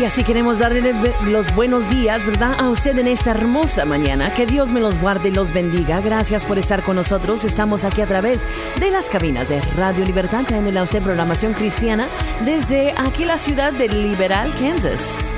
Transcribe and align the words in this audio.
Y 0.00 0.06
así 0.06 0.24
queremos 0.24 0.60
darle 0.60 0.94
los 1.26 1.54
buenos 1.54 1.90
días, 1.90 2.24
¿verdad? 2.24 2.58
A 2.58 2.70
usted 2.70 2.98
en 2.98 3.06
esta 3.06 3.32
hermosa 3.32 3.84
mañana. 3.84 4.32
Que 4.32 4.46
Dios 4.46 4.72
me 4.72 4.80
los 4.80 4.98
guarde 4.98 5.28
y 5.28 5.32
los 5.32 5.52
bendiga. 5.52 6.00
Gracias 6.00 6.46
por 6.46 6.58
estar 6.58 6.82
con 6.82 6.96
nosotros. 6.96 7.44
Estamos 7.44 7.84
aquí 7.84 8.00
a 8.00 8.06
través 8.06 8.46
de 8.78 8.90
las 8.90 9.10
cabinas 9.10 9.50
de 9.50 9.60
Radio 9.76 10.06
Libertad, 10.06 10.44
trayéndole 10.46 10.78
a 10.78 10.84
usted 10.84 11.02
programación 11.02 11.52
cristiana 11.52 12.08
desde 12.46 12.94
aquí 12.96 13.26
la 13.26 13.36
ciudad 13.36 13.74
de 13.74 13.88
Liberal, 13.88 14.54
Kansas. 14.54 15.36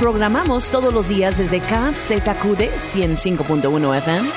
programamos 0.00 0.70
todos 0.70 0.92
los 0.92 1.06
días 1.06 1.38
desde 1.38 1.60
KZQD 1.60 2.74
105.1 2.76 3.98
FM 3.98 4.30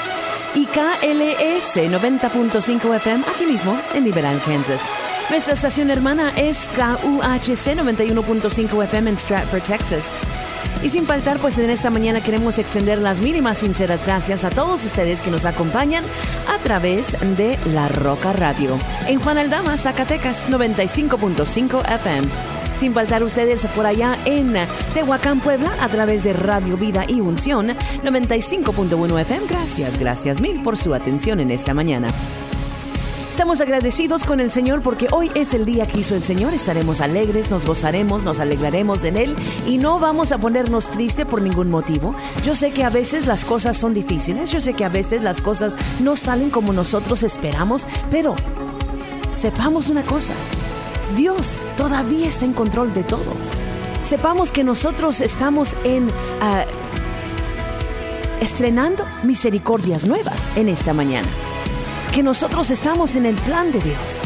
y 0.53 0.66
KLS 0.67 1.77
90.5 1.77 2.95
FM 2.97 3.23
aquí 3.34 3.47
mismo 3.47 3.81
en 3.95 4.03
Liberal, 4.03 4.39
Kansas. 4.45 4.81
Nuestra 5.30 5.55
estación 5.55 5.91
hermana 5.91 6.31
es 6.38 6.70
KUHC 6.70 7.76
91.5 7.76 8.84
FM 8.86 9.09
en 9.09 9.17
Stratford, 9.17 9.62
Texas. 9.62 10.12
Y 10.81 10.90
sin 10.90 11.05
faltar, 11.05 11.38
pues 11.40 11.58
en 11.59 11.70
esta 11.70 11.90
mañana 11.90 12.22
queremos 12.22 12.58
extender 12.59 13.00
las 13.00 13.20
mínimas 13.20 13.58
sinceras 13.58 14.05
gracias 14.05 14.45
a 14.45 14.50
todos 14.50 14.86
ustedes 14.86 15.22
que 15.22 15.30
nos 15.30 15.44
acompañan 15.44 16.05
a 16.48 16.58
través 16.59 17.17
de 17.36 17.59
La 17.73 17.89
Roca 17.89 18.31
Radio. 18.31 18.78
En 19.08 19.20
Juan 19.20 19.38
Aldama, 19.38 19.75
Zacatecas 19.78 20.50
95.5 20.50 21.94
FM. 21.95 22.28
Sin 22.78 22.94
faltar 22.94 23.22
ustedes 23.22 23.66
por 23.75 23.86
allá 23.86 24.17
en 24.23 24.53
Tehuacán, 24.94 25.42
Puebla, 25.42 25.72
a 25.81 25.89
través 25.89 26.23
de 26.23 26.31
Radio 26.33 26.78
Vida 26.78 27.03
y 27.05 27.20
Unción 27.20 27.75
95.1 28.02 29.20
FM. 29.22 29.48
Gracias, 29.50 30.00
gracias 30.00 30.39
mil 30.39 30.64
por 30.64 30.78
su 30.78 30.94
atención 30.94 31.42
en 31.42 31.52
esta 31.52 31.73
mañana. 31.73 32.08
Estamos 33.38 33.61
agradecidos 33.61 34.23
con 34.23 34.39
el 34.39 34.49
Señor 34.49 34.81
porque 34.81 35.09
hoy 35.11 35.30
es 35.35 35.53
el 35.53 35.63
día 35.63 35.85
que 35.85 35.99
hizo 35.99 36.16
el 36.16 36.23
Señor. 36.23 36.55
Estaremos 36.55 37.02
alegres, 37.02 37.52
nos 37.52 37.67
gozaremos, 37.67 38.23
nos 38.23 38.39
alegraremos 38.39 39.03
en 39.03 39.16
Él 39.16 39.35
y 39.67 39.77
no 39.77 39.99
vamos 39.99 40.31
a 40.31 40.39
ponernos 40.39 40.89
tristes 40.89 41.27
por 41.27 41.43
ningún 41.43 41.69
motivo. 41.69 42.15
Yo 42.43 42.55
sé 42.55 42.71
que 42.71 42.83
a 42.83 42.89
veces 42.89 43.27
las 43.27 43.45
cosas 43.45 43.77
son 43.77 43.93
difíciles, 43.93 44.52
yo 44.52 44.59
sé 44.59 44.73
que 44.73 44.85
a 44.85 44.89
veces 44.89 45.21
las 45.21 45.41
cosas 45.41 45.77
no 45.99 46.15
salen 46.15 46.49
como 46.49 46.73
nosotros 46.73 47.21
esperamos, 47.21 47.85
pero 48.09 48.35
sepamos 49.30 49.89
una 49.89 50.02
cosa, 50.02 50.33
Dios 51.15 51.63
todavía 51.77 52.27
está 52.27 52.43
en 52.45 52.53
control 52.53 52.91
de 52.95 53.03
todo. 53.03 53.33
Sepamos 54.02 54.52
que 54.52 54.63
nosotros 54.63 55.21
estamos 55.21 55.77
en... 55.83 56.09
Ah, 56.41 56.65
estrenando 58.41 59.05
misericordias 59.23 60.05
nuevas 60.05 60.52
en 60.55 60.69
esta 60.69 60.93
mañana 60.93 61.27
que 62.18 62.23
nosotros 62.23 62.72
estamos 62.72 63.16
en 63.16 63.28
el 63.28 63.36
plan 63.36 63.72
de 63.72 63.80
Dios 63.80 64.22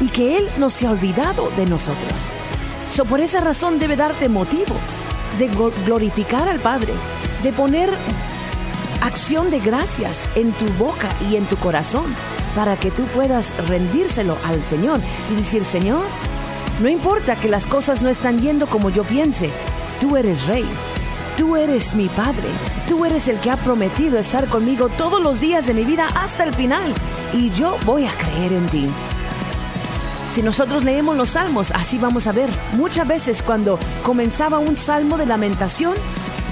y 0.00 0.08
que 0.08 0.36
Él 0.36 0.48
no 0.58 0.68
se 0.68 0.84
ha 0.84 0.90
olvidado 0.90 1.48
de 1.56 1.64
nosotros. 1.64 2.32
So, 2.90 3.04
por 3.04 3.20
esa 3.20 3.40
razón 3.40 3.78
debe 3.78 3.94
darte 3.94 4.28
motivo 4.28 4.74
de 5.38 5.46
glorificar 5.86 6.48
al 6.48 6.58
Padre, 6.58 6.92
de 7.44 7.52
poner 7.52 7.88
acción 9.00 9.52
de 9.52 9.60
gracias 9.60 10.28
en 10.34 10.50
tu 10.54 10.66
boca 10.72 11.08
y 11.30 11.36
en 11.36 11.46
tu 11.46 11.56
corazón 11.58 12.16
para 12.56 12.74
que 12.74 12.90
tú 12.90 13.04
puedas 13.14 13.54
rendírselo 13.68 14.36
al 14.44 14.60
Señor 14.60 14.98
y 15.32 15.36
decir, 15.36 15.64
Señor, 15.64 16.02
no 16.82 16.88
importa 16.88 17.36
que 17.36 17.48
las 17.48 17.68
cosas 17.68 18.02
no 18.02 18.08
están 18.08 18.40
yendo 18.40 18.66
como 18.66 18.90
yo 18.90 19.04
piense, 19.04 19.52
tú 20.00 20.16
eres 20.16 20.48
rey 20.48 20.68
Tú 21.36 21.54
eres 21.54 21.94
mi 21.94 22.08
Padre. 22.08 22.48
Tú 22.88 23.04
eres 23.04 23.26
el 23.26 23.40
que 23.40 23.50
ha 23.50 23.56
prometido 23.56 24.16
estar 24.16 24.46
conmigo 24.46 24.88
todos 24.88 25.20
los 25.20 25.40
días 25.40 25.66
de 25.66 25.74
mi 25.74 25.84
vida 25.84 26.08
hasta 26.14 26.44
el 26.44 26.54
final. 26.54 26.94
Y 27.32 27.50
yo 27.50 27.76
voy 27.84 28.06
a 28.06 28.12
creer 28.12 28.52
en 28.52 28.66
ti. 28.66 28.88
Si 30.30 30.40
nosotros 30.40 30.84
leemos 30.84 31.16
los 31.16 31.30
salmos, 31.30 31.72
así 31.72 31.98
vamos 31.98 32.28
a 32.28 32.32
ver. 32.32 32.48
Muchas 32.74 33.08
veces 33.08 33.42
cuando 33.42 33.78
comenzaba 34.04 34.58
un 34.58 34.76
salmo 34.76 35.18
de 35.18 35.26
lamentación 35.26 35.94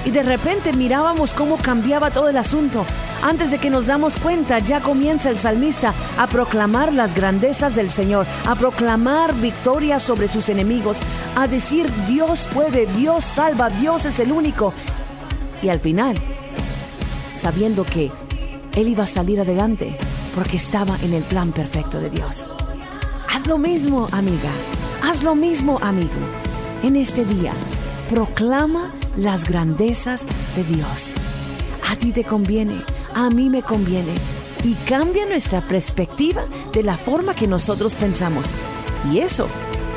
y 0.03 0.11
de 0.11 0.23
repente 0.23 0.73
mirábamos 0.73 1.33
cómo 1.33 1.57
cambiaba 1.57 2.11
todo 2.11 2.27
el 2.27 2.37
asunto, 2.37 2.85
antes 3.21 3.49
de 3.49 3.57
que 3.57 3.69
nos 3.69 3.85
damos 3.85 4.17
cuenta, 4.17 4.59
ya 4.59 4.81
comienza 4.81 5.29
el 5.29 5.39
salmista 5.39 5.93
a 6.17 6.27
proclamar 6.27 6.91
las 6.93 7.13
grandezas 7.13 7.75
del 7.75 7.89
Señor, 7.89 8.27
a 8.45 8.55
proclamar 8.55 9.33
victoria 9.35 9.99
sobre 9.99 10.27
sus 10.27 10.49
enemigos, 10.49 10.99
a 11.35 11.47
decir 11.47 11.89
Dios 12.07 12.47
puede, 12.53 12.87
Dios 12.87 13.23
salva, 13.23 13.69
Dios 13.69 14.05
es 14.05 14.19
el 14.19 14.31
único. 14.33 14.73
Y 15.65 15.69
al 15.69 15.79
final, 15.79 16.15
sabiendo 17.33 17.83
que 17.83 18.11
Él 18.75 18.87
iba 18.87 19.03
a 19.03 19.07
salir 19.07 19.41
adelante 19.41 19.97
porque 20.33 20.57
estaba 20.57 20.97
en 21.03 21.13
el 21.13 21.23
plan 21.23 21.51
perfecto 21.51 21.99
de 21.99 22.09
Dios. 22.09 22.51
Haz 23.33 23.47
lo 23.47 23.57
mismo, 23.57 24.07
amiga. 24.11 24.51
Haz 25.03 25.23
lo 25.23 25.35
mismo, 25.35 25.79
amigo. 25.81 26.11
En 26.83 26.95
este 26.95 27.25
día, 27.25 27.51
proclama 28.09 28.93
las 29.17 29.49
grandezas 29.49 30.27
de 30.55 30.63
Dios. 30.63 31.15
A 31.91 31.95
ti 31.95 32.11
te 32.11 32.23
conviene 32.23 32.83
a 33.15 33.29
mí 33.29 33.49
me 33.49 33.63
conviene 33.63 34.13
y 34.63 34.73
cambia 34.73 35.25
nuestra 35.25 35.65
perspectiva 35.65 36.43
de 36.73 36.83
la 36.83 36.97
forma 36.97 37.33
que 37.33 37.47
nosotros 37.47 37.95
pensamos. 37.95 38.55
Y 39.09 39.19
eso 39.19 39.47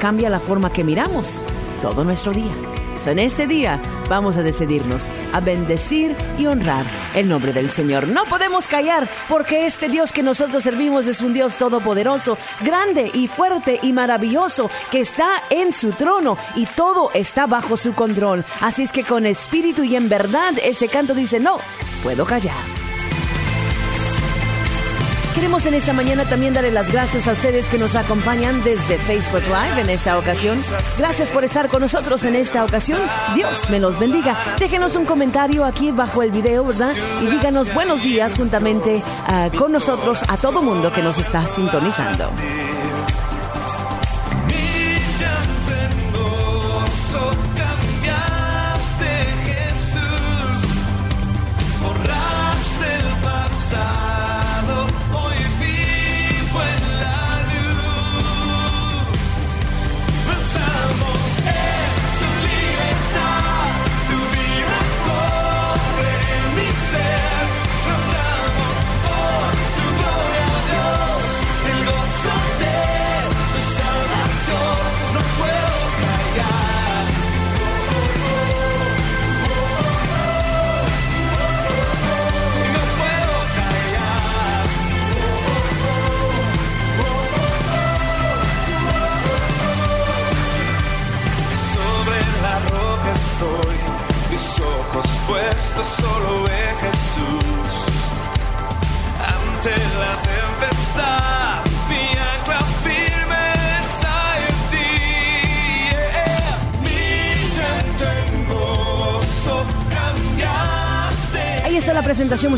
cambia 0.00 0.30
la 0.30 0.38
forma 0.38 0.72
que 0.72 0.84
miramos 0.84 1.42
todo 1.82 2.04
nuestro 2.04 2.32
día. 2.32 2.77
En 3.06 3.18
este 3.18 3.46
día 3.46 3.80
vamos 4.08 4.36
a 4.36 4.42
decidirnos 4.42 5.08
a 5.32 5.40
bendecir 5.40 6.16
y 6.36 6.46
honrar 6.46 6.84
el 7.14 7.28
nombre 7.28 7.52
del 7.52 7.70
Señor. 7.70 8.08
No 8.08 8.24
podemos 8.24 8.66
callar 8.66 9.08
porque 9.28 9.66
este 9.66 9.88
Dios 9.88 10.12
que 10.12 10.22
nosotros 10.22 10.62
servimos 10.62 11.06
es 11.06 11.22
un 11.22 11.32
Dios 11.32 11.56
todopoderoso, 11.56 12.36
grande 12.60 13.10
y 13.14 13.28
fuerte 13.28 13.78
y 13.82 13.92
maravilloso 13.92 14.70
que 14.90 15.00
está 15.00 15.42
en 15.50 15.72
su 15.72 15.90
trono 15.92 16.36
y 16.56 16.66
todo 16.66 17.10
está 17.14 17.46
bajo 17.46 17.76
su 17.76 17.94
control. 17.94 18.44
Así 18.60 18.82
es 18.82 18.92
que 18.92 19.04
con 19.04 19.26
espíritu 19.26 19.84
y 19.84 19.96
en 19.96 20.08
verdad 20.08 20.54
este 20.62 20.88
canto 20.88 21.14
dice, 21.14 21.40
no, 21.40 21.58
puedo 22.02 22.26
callar. 22.26 22.77
Queremos 25.34 25.66
en 25.66 25.74
esta 25.74 25.92
mañana 25.92 26.24
también 26.24 26.54
darle 26.54 26.70
las 26.70 26.90
gracias 26.92 27.28
a 27.28 27.32
ustedes 27.32 27.68
que 27.68 27.78
nos 27.78 27.94
acompañan 27.94 28.62
desde 28.64 28.98
Facebook 28.98 29.42
Live 29.42 29.80
en 29.80 29.90
esta 29.90 30.18
ocasión. 30.18 30.58
Gracias 30.98 31.30
por 31.30 31.44
estar 31.44 31.68
con 31.68 31.82
nosotros 31.82 32.24
en 32.24 32.34
esta 32.34 32.64
ocasión. 32.64 32.98
Dios 33.34 33.70
me 33.70 33.78
los 33.78 33.98
bendiga. 33.98 34.36
Déjenos 34.58 34.96
un 34.96 35.04
comentario 35.04 35.64
aquí 35.64 35.92
bajo 35.92 36.22
el 36.22 36.30
video, 36.30 36.64
¿verdad? 36.64 36.94
Y 37.22 37.26
díganos 37.26 37.72
buenos 37.72 38.02
días 38.02 38.36
juntamente 38.36 39.02
ah, 39.26 39.48
con 39.56 39.72
nosotros 39.72 40.22
a 40.28 40.36
todo 40.36 40.62
mundo 40.62 40.92
que 40.92 41.02
nos 41.02 41.18
está 41.18 41.46
sintonizando. 41.46 42.30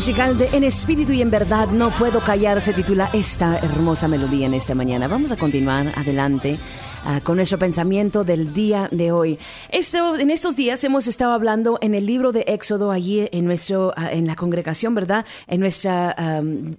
Musical 0.01 0.35
de 0.35 0.47
En 0.57 0.63
Espíritu 0.63 1.13
y 1.13 1.21
en 1.21 1.29
Verdad 1.29 1.67
No 1.67 1.91
Puedo 1.91 2.21
Callar 2.21 2.59
se 2.59 2.73
titula 2.73 3.11
esta 3.13 3.59
hermosa 3.59 4.07
melodía 4.07 4.47
en 4.47 4.55
esta 4.55 4.73
mañana. 4.73 5.07
Vamos 5.07 5.31
a 5.31 5.37
continuar 5.37 5.93
adelante. 5.95 6.57
Uh, 7.03 7.19
con 7.23 7.37
nuestro 7.37 7.57
pensamiento 7.57 8.23
del 8.23 8.53
día 8.53 8.87
de 8.91 9.11
hoy. 9.11 9.39
Esto, 9.69 10.15
en 10.17 10.29
estos 10.29 10.55
días 10.55 10.83
hemos 10.83 11.07
estado 11.07 11.33
hablando 11.33 11.79
en 11.81 11.95
el 11.95 12.05
libro 12.05 12.31
de 12.31 12.41
Éxodo, 12.47 12.91
allí 12.91 13.27
en, 13.31 13.45
nuestro, 13.45 13.89
uh, 13.89 14.07
en 14.11 14.27
la 14.27 14.35
congregación, 14.35 14.93
¿verdad? 14.93 15.25
En 15.47 15.59
nuestra 15.59 16.15
um, 16.19 16.71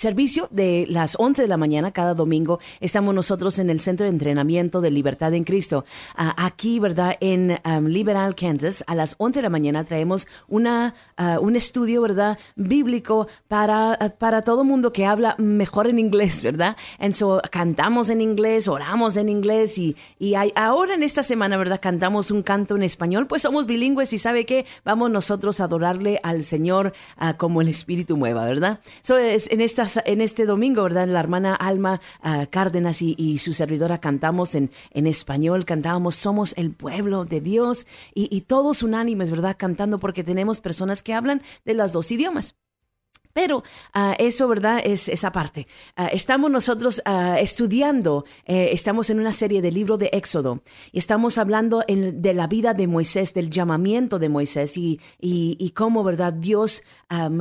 servicio 0.00 0.48
de 0.50 0.86
las 0.88 1.14
11 1.18 1.42
de 1.42 1.48
la 1.48 1.58
mañana 1.58 1.92
cada 1.92 2.14
domingo. 2.14 2.58
Estamos 2.80 3.14
nosotros 3.14 3.58
en 3.58 3.68
el 3.68 3.80
Centro 3.80 4.04
de 4.04 4.10
Entrenamiento 4.10 4.80
de 4.80 4.90
Libertad 4.90 5.34
en 5.34 5.44
Cristo. 5.44 5.84
Uh, 6.18 6.32
aquí, 6.38 6.80
¿verdad? 6.80 7.16
En 7.20 7.58
um, 7.66 7.84
Liberal, 7.84 8.34
Kansas, 8.34 8.82
a 8.86 8.94
las 8.94 9.14
11 9.18 9.40
de 9.40 9.42
la 9.42 9.50
mañana 9.50 9.84
traemos 9.84 10.26
una, 10.48 10.94
uh, 11.18 11.38
un 11.44 11.54
estudio, 11.54 12.00
¿verdad? 12.00 12.38
Bíblico 12.56 13.28
para, 13.46 13.98
uh, 14.00 14.18
para 14.18 14.40
todo 14.40 14.64
mundo 14.64 14.90
que 14.90 15.04
habla 15.04 15.34
mejor 15.36 15.86
en 15.86 15.98
inglés, 15.98 16.42
¿verdad? 16.42 16.76
En 16.98 17.12
so, 17.12 17.42
cantamos 17.50 18.08
en 18.08 18.22
inglés, 18.22 18.68
oramos 18.68 19.18
en 19.18 19.28
inglés 19.28 19.76
y, 19.76 19.96
y 20.18 20.34
ahora 20.54 20.94
en 20.94 21.02
esta 21.02 21.22
semana, 21.22 21.58
¿verdad? 21.58 21.78
Cantamos 21.80 22.30
un 22.30 22.42
canto 22.42 22.74
en 22.74 22.84
español, 22.84 23.26
pues 23.26 23.42
somos 23.42 23.66
bilingües 23.66 24.14
y 24.14 24.18
¿sabe 24.18 24.46
qué? 24.46 24.64
Vamos 24.82 25.10
nosotros 25.10 25.60
a 25.60 25.64
adorarle 25.64 26.20
al 26.22 26.42
Señor 26.42 26.94
como 27.36 27.60
el 27.60 27.68
Espíritu 27.68 28.16
mueva, 28.16 28.46
¿verdad? 28.46 28.80
So, 29.02 29.18
es, 29.18 29.50
en 29.50 29.60
esta 29.60 29.89
en 30.04 30.20
este 30.20 30.46
domingo, 30.46 30.82
¿verdad? 30.82 31.08
La 31.08 31.20
hermana 31.20 31.54
Alma 31.54 32.00
uh, 32.24 32.46
Cárdenas 32.50 33.02
y, 33.02 33.14
y, 33.18 33.38
su 33.38 33.52
servidora 33.52 33.98
cantamos 33.98 34.54
en, 34.54 34.70
en 34.90 35.06
español, 35.06 35.64
cantábamos 35.64 36.16
Somos 36.16 36.54
el 36.56 36.72
pueblo 36.72 37.24
de 37.24 37.40
Dios 37.40 37.86
y, 38.14 38.28
y 38.34 38.42
todos 38.42 38.82
unánimes, 38.82 39.30
¿verdad? 39.30 39.56
Cantando 39.58 39.98
porque 39.98 40.24
tenemos 40.24 40.60
personas 40.60 41.02
que 41.02 41.14
hablan 41.14 41.42
de 41.64 41.74
los 41.74 41.92
dos 41.92 42.10
idiomas. 42.10 42.54
Pero 43.32 43.58
uh, 43.58 44.12
eso, 44.18 44.48
¿verdad? 44.48 44.80
Es 44.84 45.08
esa 45.08 45.32
parte. 45.32 45.66
Uh, 45.96 46.08
estamos 46.12 46.50
nosotros 46.50 47.02
uh, 47.06 47.34
estudiando, 47.38 48.24
eh, 48.44 48.70
estamos 48.72 49.10
en 49.10 49.20
una 49.20 49.32
serie 49.32 49.62
de 49.62 49.70
libro 49.70 49.96
de 49.96 50.10
Éxodo 50.12 50.62
y 50.92 50.98
estamos 50.98 51.38
hablando 51.38 51.82
de 51.86 52.34
la 52.34 52.46
vida 52.46 52.74
de 52.74 52.86
Moisés, 52.86 53.34
del 53.34 53.50
llamamiento 53.50 54.18
de 54.18 54.28
Moisés 54.28 54.76
y, 54.76 55.00
y, 55.20 55.70
cómo, 55.70 56.02
¿verdad? 56.02 56.32
Dios 56.32 56.82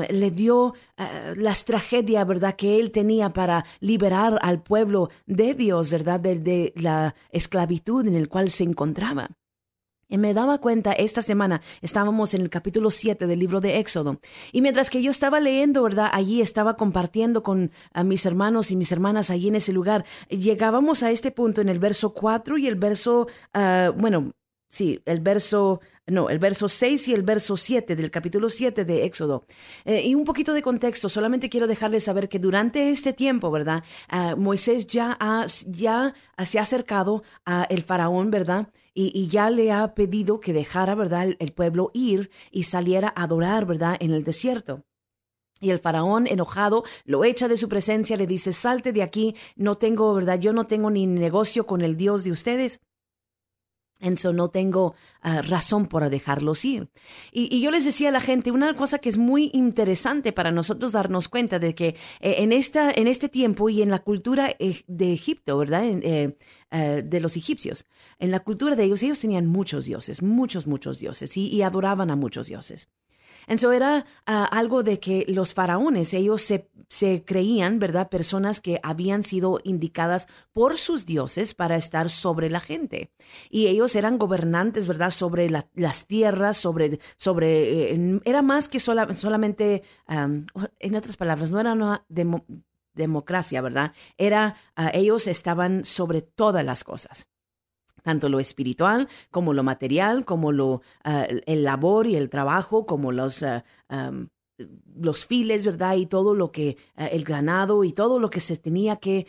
le 0.09 0.31
dio 0.31 0.74
las 1.36 1.65
tragedias, 1.65 2.27
¿verdad? 2.27 2.56
Que 2.56 2.80
él 2.80 2.91
tenía 2.91 3.31
para 3.33 3.65
liberar 3.80 4.39
al 4.41 4.62
pueblo 4.62 5.09
de 5.25 5.53
Dios, 5.53 5.91
¿verdad? 5.91 6.19
De, 6.19 6.39
de 6.39 6.74
la 6.75 7.15
esclavitud 7.31 8.07
en 8.07 8.15
el 8.15 8.30
cual 8.30 8.50
se 8.50 8.63
encontraba. 8.63 9.30
Y 10.12 10.18
me 10.18 10.34
daba 10.34 10.58
cuenta, 10.58 10.92
esta 10.94 11.22
semana 11.22 11.62
estábamos 11.82 12.34
en 12.34 12.42
el 12.42 12.50
capítulo 12.50 12.90
7 12.90 13.28
del 13.28 13.38
libro 13.38 13.62
de 13.62 13.78
Éxodo. 13.78 14.20
Y 14.52 14.62
mientras 14.62 14.90
que 14.90 15.04
yo 15.04 15.12
estaba 15.12 15.40
leyendo, 15.40 15.84
¿verdad? 15.84 16.10
Allí 16.12 16.42
estaba 16.42 16.76
compartiendo 16.76 17.44
con 17.44 17.72
mis 18.04 18.26
hermanos 18.26 18.72
y 18.72 18.76
mis 18.76 18.92
hermanas 18.92 19.30
allí 19.30 19.50
en 19.50 19.56
ese 19.56 19.72
lugar. 19.72 20.06
Llegábamos 20.30 21.04
a 21.04 21.12
este 21.12 21.30
punto 21.30 21.62
en 21.62 21.70
el 21.70 21.78
verso 21.78 22.16
4 22.16 22.58
y 22.58 22.66
el 22.66 22.76
verso, 22.76 23.28
uh, 23.54 23.92
bueno, 23.92 24.32
sí, 24.68 25.00
el 25.06 25.20
verso, 25.20 25.80
no, 26.08 26.32
el 26.32 26.40
verso 26.40 26.70
6 26.70 27.08
y 27.10 27.14
el 27.14 27.22
verso 27.22 27.56
7 27.56 27.96
del 27.96 28.10
capítulo 28.10 28.50
7 28.50 28.86
de 28.86 29.06
Éxodo. 29.06 29.46
Eh, 29.86 30.08
y 30.08 30.16
un 30.16 30.26
poquito 30.26 30.54
de 30.54 30.64
contexto, 30.64 31.08
solamente 31.08 31.50
quiero 31.50 31.68
dejarles 31.68 32.06
saber 32.06 32.30
que 32.30 32.40
durante 32.40 32.90
este 32.90 33.14
tiempo, 33.14 33.52
¿verdad? 33.52 33.84
Uh, 34.12 34.36
Moisés 34.38 34.88
ya, 34.88 35.16
ha, 35.20 35.46
ya 35.68 36.16
se 36.44 36.58
ha 36.58 36.64
acercado 36.64 37.22
a 37.46 37.66
el 37.70 37.84
faraón, 37.84 38.32
¿verdad? 38.32 38.70
Y, 39.01 39.30
ya 39.30 39.50
le 39.50 39.72
ha 39.72 39.96
pedido 39.96 40.42
que 40.42 40.51
dejara, 40.51 40.94
¿verdad?, 40.94 41.24
el, 41.24 41.38
el, 41.40 41.54
pueblo 41.54 41.90
ir 41.94 42.31
y 42.51 42.63
saliera 42.63 43.13
a 43.16 43.24
adorar, 43.24 43.66
¿verdad?, 43.66 43.96
en 44.01 44.12
el 44.12 44.25
desierto. 44.25 44.84
Y 45.62 45.69
el 45.69 45.80
faraón, 45.80 46.28
enojado, 46.28 46.84
lo 47.06 47.24
echa 47.24 47.48
de 47.48 47.56
su 47.56 47.69
presencia, 47.69 48.18
le 48.18 48.28
dice, 48.28 48.51
salte 48.51 48.92
de 48.92 49.01
aquí, 49.01 49.36
no 49.56 49.75
tengo, 49.75 50.13
¿verdad?, 50.13 50.40
yo 50.40 50.51
no 50.51 50.68
tengo 50.68 50.92
ni 50.92 51.07
negocio 51.07 51.66
con 51.66 51.81
el 51.81 51.96
Dios 51.96 52.25
de 52.25 52.34
ustedes. 52.34 52.81
Eso 54.00 54.31
no 54.31 54.50
tengo 54.50 54.96
uh, 55.25 55.42
razón 55.42 55.86
para 55.86 56.10
dejarlos 56.10 56.63
ir. 56.63 56.90
Y, 57.34 57.60
yo 57.60 57.69
les 57.69 57.84
decía 57.84 58.10
a 58.10 58.12
la 58.13 58.22
gente 58.22 58.50
una 58.51 58.74
cosa 58.74 59.00
que 59.00 59.10
es 59.10 59.18
muy 59.18 59.51
interesante 59.54 60.31
para 60.31 60.51
nosotros 60.51 60.94
darnos 60.94 61.28
cuenta 61.28 61.60
de 61.60 61.75
que 61.75 61.88
eh, 62.22 62.36
en, 62.38 62.54
esta, 62.54 62.92
en 62.92 63.07
este 63.07 63.28
tiempo 63.28 63.69
y 63.69 63.81
en 63.81 63.90
la 63.90 64.00
cultura 64.00 64.56
de 64.88 65.13
Egipto, 65.13 65.57
¿verdad? 65.57 65.84
Eh, 65.86 66.38
eh, 66.72 67.01
de 67.04 67.19
los 67.19 67.36
egipcios, 67.36 67.86
en 68.19 68.30
la 68.30 68.42
cultura 68.42 68.75
de 68.75 68.84
ellos, 68.84 69.01
ellos 69.01 69.19
tenían 69.19 69.48
muchos 69.48 69.86
dioses, 69.86 70.22
muchos, 70.22 70.68
muchos 70.68 71.00
dioses 71.00 71.36
y, 71.36 71.62
adoraban 71.63 72.12
a 72.12 72.16
muchos 72.16 72.46
dioses. 72.48 72.90
Eso 73.48 73.72
era 73.72 74.06
uh, 74.28 74.46
algo 74.51 74.84
de 74.84 75.00
que 75.00 75.25
los 75.28 75.56
faraones, 75.56 76.13
ellos 76.13 76.44
se, 76.44 76.69
se, 76.89 77.24
creían, 77.24 77.80
¿verdad? 77.80 78.09
Personas 78.09 78.62
que 78.62 78.80
habían 78.83 79.24
sido 79.24 79.59
indicadas 79.63 80.27
por 80.51 80.77
sus 80.77 81.06
dioses 81.06 81.53
para 81.53 81.77
estar 81.77 82.09
sobre 82.09 82.50
la 82.50 82.59
gente. 82.59 83.12
Y 83.50 83.68
ellos 83.68 83.95
eran 83.95 84.18
gobernantes, 84.18 84.88
¿verdad? 84.88 85.12
Sobre 85.12 85.50
la, 85.50 85.68
las 85.75 86.07
tierras, 86.07 86.57
sobre, 86.57 87.00
sobre, 87.15 87.94
eh, 87.94 88.21
era 88.25 88.41
más 88.41 88.68
que 88.68 88.80
sola, 88.80 89.07
solamente, 89.15 89.83
en 90.07 90.95
otras 90.95 91.18
palabras, 91.18 91.51
no 91.51 91.59
era 91.59 91.74
una 91.74 92.06
demo, 92.09 92.45
democracia, 92.94 93.62
¿verdad? 93.62 93.94
Era, 94.18 94.56
uh, 94.77 94.89
ellos 94.94 95.27
estaban 95.27 95.86
sobre 95.86 96.21
todas 96.21 96.63
las 96.63 96.83
cosas 96.83 97.27
tanto 98.01 98.30
lo 98.30 98.39
espiritual 98.39 99.09
como 99.30 99.53
lo 99.53 99.62
material, 99.62 100.24
como 100.24 100.53
lo, 100.53 100.75
uh, 101.06 101.39
el 101.45 101.63
labor 101.63 102.07
y 102.07 102.15
el 102.15 102.30
trabajo, 102.30 102.86
como 102.86 103.12
los, 103.12 103.41
uh, 103.41 103.62
los 104.96 105.26
files, 105.26 105.66
¿verdad? 105.66 105.96
Y 105.96 106.06
todo 106.06 106.34
lo 106.34 106.52
que, 106.52 106.78
uh, 106.98 107.06
el 107.12 107.24
granado 107.24 107.84
y 107.84 107.92
todo 107.92 108.20
lo 108.20 108.30
que 108.30 108.40
se 108.40 108.58
tenía 108.58 108.98
que 108.98 109.28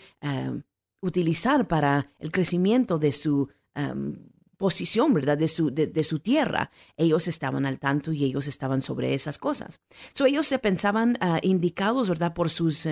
utilizar 1.01 1.67
para 1.67 2.13
el 2.19 2.31
crecimiento 2.31 2.99
de 2.99 3.13
su 3.13 3.49
um, 3.75 4.17
posición, 4.57 5.15
¿verdad? 5.15 5.39
De 5.39 5.49
su, 5.49 5.71
de, 5.71 6.05
su 6.05 6.19
tierra. 6.19 6.71
Ellos 6.97 7.27
estaban 7.29 7.65
al 7.65 7.79
tanto 7.79 8.13
y 8.13 8.25
ellos 8.25 8.47
estaban 8.47 8.83
sobre 8.83 9.15
esas 9.15 9.39
cosas. 9.39 9.81
So, 10.13 10.27
ellos 10.27 10.47
se 10.47 10.59
pensaban 10.59 11.19
indicados, 11.41 12.11
¿verdad? 12.11 12.35
Por 12.35 12.51
sus, 12.51 12.87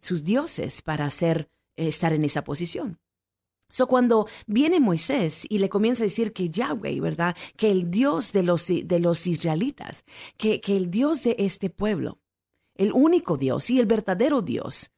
sus 0.00 0.22
dioses 0.22 0.82
para 0.82 1.06
hacer, 1.06 1.50
estar 1.74 2.12
en 2.12 2.24
esa 2.24 2.44
posición. 2.44 3.00
So, 3.70 3.86
cuando 3.86 4.26
viene 4.46 4.80
Moisés 4.80 5.46
y 5.48 5.58
le 5.58 5.68
comienza 5.68 6.02
a 6.02 6.06
decir 6.06 6.32
que 6.32 6.48
Yahweh, 6.48 7.00
¿verdad? 7.00 7.36
Que 7.56 7.70
el 7.70 7.90
Dios 7.90 8.32
de 8.32 8.42
los, 8.42 8.66
de 8.66 8.98
los 8.98 9.26
israelitas, 9.26 10.04
que, 10.38 10.60
que 10.60 10.76
el 10.76 10.90
Dios 10.90 11.22
de 11.22 11.36
este 11.38 11.68
pueblo, 11.68 12.18
el 12.74 12.92
único 12.92 13.36
Dios 13.36 13.68
y 13.68 13.78
el 13.78 13.86
verdadero 13.86 14.40
Dios, 14.40 14.90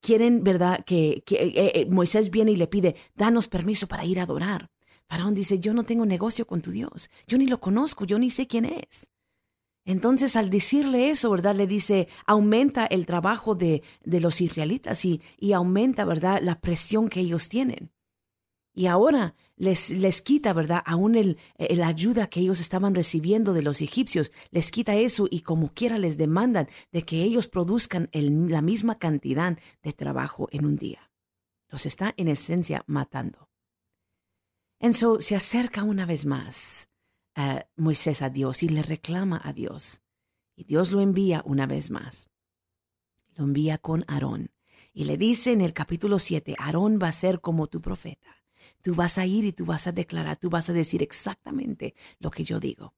quieren, 0.00 0.44
¿verdad? 0.44 0.84
Que, 0.84 1.22
que 1.26 1.36
eh, 1.36 1.72
eh, 1.74 1.86
Moisés 1.90 2.30
viene 2.30 2.52
y 2.52 2.56
le 2.56 2.68
pide, 2.68 2.96
danos 3.14 3.48
permiso 3.48 3.86
para 3.86 4.04
ir 4.04 4.18
a 4.18 4.22
adorar. 4.22 4.70
Faraón 5.08 5.34
dice, 5.34 5.58
yo 5.58 5.74
no 5.74 5.84
tengo 5.84 6.06
negocio 6.06 6.46
con 6.46 6.62
tu 6.62 6.70
Dios, 6.70 7.10
yo 7.26 7.36
ni 7.38 7.46
lo 7.46 7.60
conozco, 7.60 8.04
yo 8.04 8.18
ni 8.18 8.30
sé 8.30 8.46
quién 8.46 8.64
es. 8.64 9.10
Entonces, 9.84 10.34
al 10.34 10.50
decirle 10.50 11.10
eso, 11.10 11.30
¿verdad? 11.30 11.54
Le 11.54 11.66
dice, 11.66 12.08
aumenta 12.26 12.86
el 12.86 13.06
trabajo 13.06 13.54
de, 13.54 13.82
de 14.04 14.20
los 14.20 14.40
israelitas 14.40 15.04
y, 15.04 15.22
y 15.38 15.52
aumenta, 15.52 16.04
¿verdad? 16.04 16.40
La 16.42 16.60
presión 16.60 17.08
que 17.08 17.20
ellos 17.20 17.48
tienen. 17.48 17.92
Y 18.76 18.88
ahora 18.88 19.34
les, 19.56 19.90
les 19.90 20.20
quita, 20.20 20.52
¿verdad? 20.52 20.82
Aún 20.84 21.14
el, 21.14 21.38
ayuda 21.82 22.26
que 22.26 22.40
ellos 22.40 22.60
estaban 22.60 22.94
recibiendo 22.94 23.54
de 23.54 23.62
los 23.62 23.80
egipcios, 23.80 24.32
les 24.50 24.70
quita 24.70 24.94
eso 24.94 25.26
y 25.30 25.40
como 25.40 25.72
quiera 25.72 25.96
les 25.96 26.18
demandan 26.18 26.68
de 26.92 27.02
que 27.06 27.22
ellos 27.22 27.48
produzcan 27.48 28.10
la 28.12 28.60
misma 28.60 28.98
cantidad 28.98 29.58
de 29.82 29.92
trabajo 29.94 30.48
en 30.52 30.66
un 30.66 30.76
día. 30.76 31.10
Los 31.70 31.86
está 31.86 32.12
en 32.18 32.28
esencia 32.28 32.84
matando. 32.86 33.48
Entonces 34.78 35.26
se 35.26 35.36
acerca 35.36 35.82
una 35.82 36.04
vez 36.04 36.26
más 36.26 36.90
uh, 37.38 37.60
Moisés 37.76 38.20
a 38.20 38.28
Dios 38.28 38.62
y 38.62 38.68
le 38.68 38.82
reclama 38.82 39.40
a 39.42 39.54
Dios. 39.54 40.02
Y 40.54 40.64
Dios 40.64 40.92
lo 40.92 41.00
envía 41.00 41.42
una 41.46 41.66
vez 41.66 41.90
más. 41.90 42.28
Lo 43.36 43.44
envía 43.44 43.78
con 43.78 44.04
Aarón. 44.06 44.50
Y 44.92 45.04
le 45.04 45.16
dice 45.16 45.52
en 45.52 45.62
el 45.62 45.72
capítulo 45.72 46.18
7, 46.18 46.56
Aarón 46.58 46.98
va 47.02 47.08
a 47.08 47.12
ser 47.12 47.40
como 47.40 47.68
tu 47.68 47.80
profeta 47.80 48.35
Tú 48.82 48.94
vas 48.94 49.18
a 49.18 49.26
ir 49.26 49.44
y 49.44 49.52
tú 49.52 49.64
vas 49.64 49.86
a 49.86 49.92
declarar, 49.92 50.36
tú 50.36 50.50
vas 50.50 50.70
a 50.70 50.72
decir 50.72 51.02
exactamente 51.02 51.94
lo 52.18 52.30
que 52.30 52.44
yo 52.44 52.60
digo. 52.60 52.94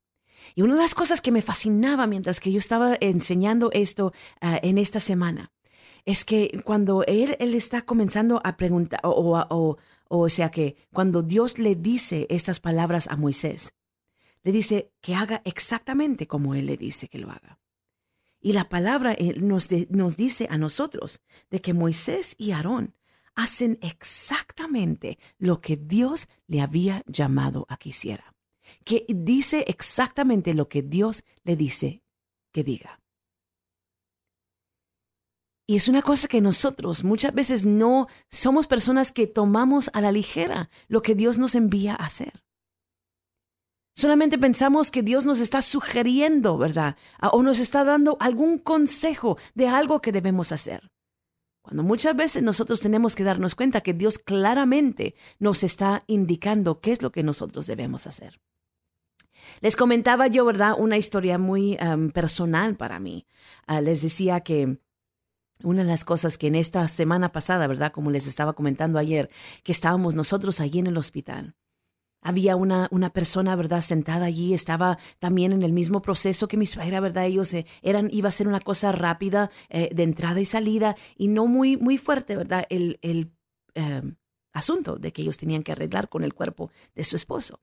Y 0.55 0.61
una 0.61 0.75
de 0.75 0.81
las 0.81 0.95
cosas 0.95 1.21
que 1.21 1.31
me 1.31 1.41
fascinaba 1.41 2.07
mientras 2.07 2.39
que 2.39 2.51
yo 2.51 2.59
estaba 2.59 2.97
enseñando 3.01 3.69
esto 3.73 4.13
uh, 4.41 4.57
en 4.61 4.77
esta 4.77 4.99
semana 4.99 5.51
es 6.05 6.25
que 6.25 6.61
cuando 6.63 7.03
él, 7.05 7.35
él 7.39 7.53
está 7.53 7.81
comenzando 7.81 8.41
a 8.43 8.55
preguntar, 8.57 8.99
o, 9.03 9.09
o, 9.09 9.45
o, 9.49 9.77
o 10.07 10.29
sea 10.29 10.49
que 10.49 10.75
cuando 10.93 11.21
Dios 11.21 11.59
le 11.59 11.75
dice 11.75 12.25
estas 12.29 12.59
palabras 12.59 13.07
a 13.09 13.15
Moisés, 13.15 13.73
le 14.43 14.51
dice 14.51 14.91
que 15.01 15.15
haga 15.15 15.41
exactamente 15.45 16.25
como 16.25 16.55
él 16.55 16.67
le 16.67 16.77
dice 16.77 17.09
que 17.09 17.19
lo 17.19 17.29
haga. 17.29 17.59
Y 18.41 18.53
la 18.53 18.69
palabra 18.69 19.13
eh, 19.13 19.35
nos, 19.39 19.67
nos 19.89 20.15
dice 20.15 20.47
a 20.49 20.57
nosotros 20.57 21.21
de 21.49 21.59
que 21.59 21.73
Moisés 21.73 22.35
y 22.37 22.51
Aarón 22.51 22.95
hacen 23.39 23.79
exactamente 23.81 25.17
lo 25.37 25.61
que 25.61 25.77
Dios 25.77 26.27
le 26.47 26.59
había 26.59 27.03
llamado 27.07 27.65
a 27.69 27.77
que 27.77 27.89
hiciera. 27.89 28.35
Que 28.83 29.05
dice 29.07 29.63
exactamente 29.67 30.53
lo 30.53 30.67
que 30.67 30.81
Dios 30.81 31.23
le 31.43 31.55
dice 31.55 32.03
que 32.51 32.63
diga. 32.65 32.99
Y 35.65 35.77
es 35.77 35.87
una 35.87 36.01
cosa 36.01 36.27
que 36.27 36.41
nosotros 36.41 37.03
muchas 37.03 37.33
veces 37.33 37.65
no 37.65 38.07
somos 38.29 38.67
personas 38.67 39.11
que 39.11 39.27
tomamos 39.27 39.89
a 39.93 40.01
la 40.01 40.11
ligera 40.11 40.69
lo 40.87 41.01
que 41.01 41.15
Dios 41.15 41.37
nos 41.37 41.55
envía 41.55 41.93
a 41.93 42.05
hacer. 42.05 42.43
Solamente 43.95 44.37
pensamos 44.37 44.91
que 44.91 45.03
Dios 45.03 45.25
nos 45.25 45.39
está 45.39 45.61
sugiriendo, 45.61 46.57
¿verdad? 46.57 46.97
O 47.31 47.43
nos 47.43 47.59
está 47.59 47.83
dando 47.83 48.17
algún 48.19 48.57
consejo 48.57 49.37
de 49.55 49.67
algo 49.67 50.01
que 50.01 50.11
debemos 50.11 50.51
hacer. 50.51 50.89
Cuando 51.69 51.83
muchas 51.83 52.17
veces 52.17 52.41
nosotros 52.41 52.81
tenemos 52.81 53.13
que 53.13 53.23
darnos 53.23 53.53
cuenta 53.53 53.81
que 53.81 53.93
Dios 53.93 54.17
claramente 54.17 55.13
nos 55.37 55.63
está 55.63 56.01
indicando 56.07 56.81
qué 56.81 56.93
es 56.93 57.03
lo 57.03 57.11
que 57.11 57.21
nosotros 57.21 57.67
debemos 57.67 58.07
hacer. 58.07 58.41
Les 59.61 59.75
comentaba 59.75 60.25
yo, 60.25 60.45
¿verdad? 60.45 60.73
Una 60.75 60.97
historia 60.97 61.37
muy 61.37 61.77
personal 62.11 62.75
para 62.75 62.99
mí. 62.99 63.27
Ah, 63.67 63.81
les 63.81 64.01
decía 64.01 64.39
que 64.39 64.79
una 65.61 65.83
de 65.83 65.89
las 65.89 66.05
cosas 66.05 66.39
que 66.39 66.47
en 66.47 66.55
esta 66.55 66.87
semana 66.87 67.31
pasada, 67.31 67.67
¿verdad? 67.67 67.91
Como 67.91 68.09
les 68.09 68.25
estaba 68.25 68.53
comentando 68.53 68.97
ayer, 68.97 69.29
que 69.63 69.71
estábamos 69.71 70.15
nosotros 70.15 70.61
allí 70.61 70.79
en 70.79 70.87
el 70.87 70.97
hospital. 70.97 71.53
Había 72.21 72.55
una, 72.55 72.87
una 72.91 73.11
persona, 73.11 73.55
¿verdad?, 73.55 73.81
sentada 73.81 74.25
allí, 74.25 74.53
estaba 74.53 74.97
también 75.19 75.53
en 75.53 75.63
el 75.63 75.73
mismo 75.73 76.01
proceso 76.01 76.47
que 76.47 76.57
mi 76.57 76.65
suegra, 76.65 76.99
¿verdad? 76.99 77.25
Ellos 77.25 77.53
eh, 77.53 77.65
eran, 77.81 78.09
iba 78.11 78.29
a 78.29 78.33
ser 78.33 78.47
una 78.47 78.59
cosa 78.59 78.91
rápida 78.91 79.49
eh, 79.69 79.89
de 79.93 80.03
entrada 80.03 80.39
y 80.41 80.45
salida 80.45 80.95
y 81.15 81.29
no 81.29 81.47
muy, 81.47 81.77
muy 81.77 81.97
fuerte, 81.97 82.35
¿verdad? 82.35 82.65
El, 82.69 82.99
el 83.01 83.31
em, 83.73 84.15
asunto 84.53 84.97
de 84.97 85.13
que 85.13 85.21
ellos 85.21 85.37
tenían 85.37 85.63
que 85.63 85.71
arreglar 85.71 86.09
con 86.09 86.23
el 86.23 86.33
cuerpo 86.33 86.71
de 86.95 87.03
su 87.03 87.15
esposo. 87.15 87.61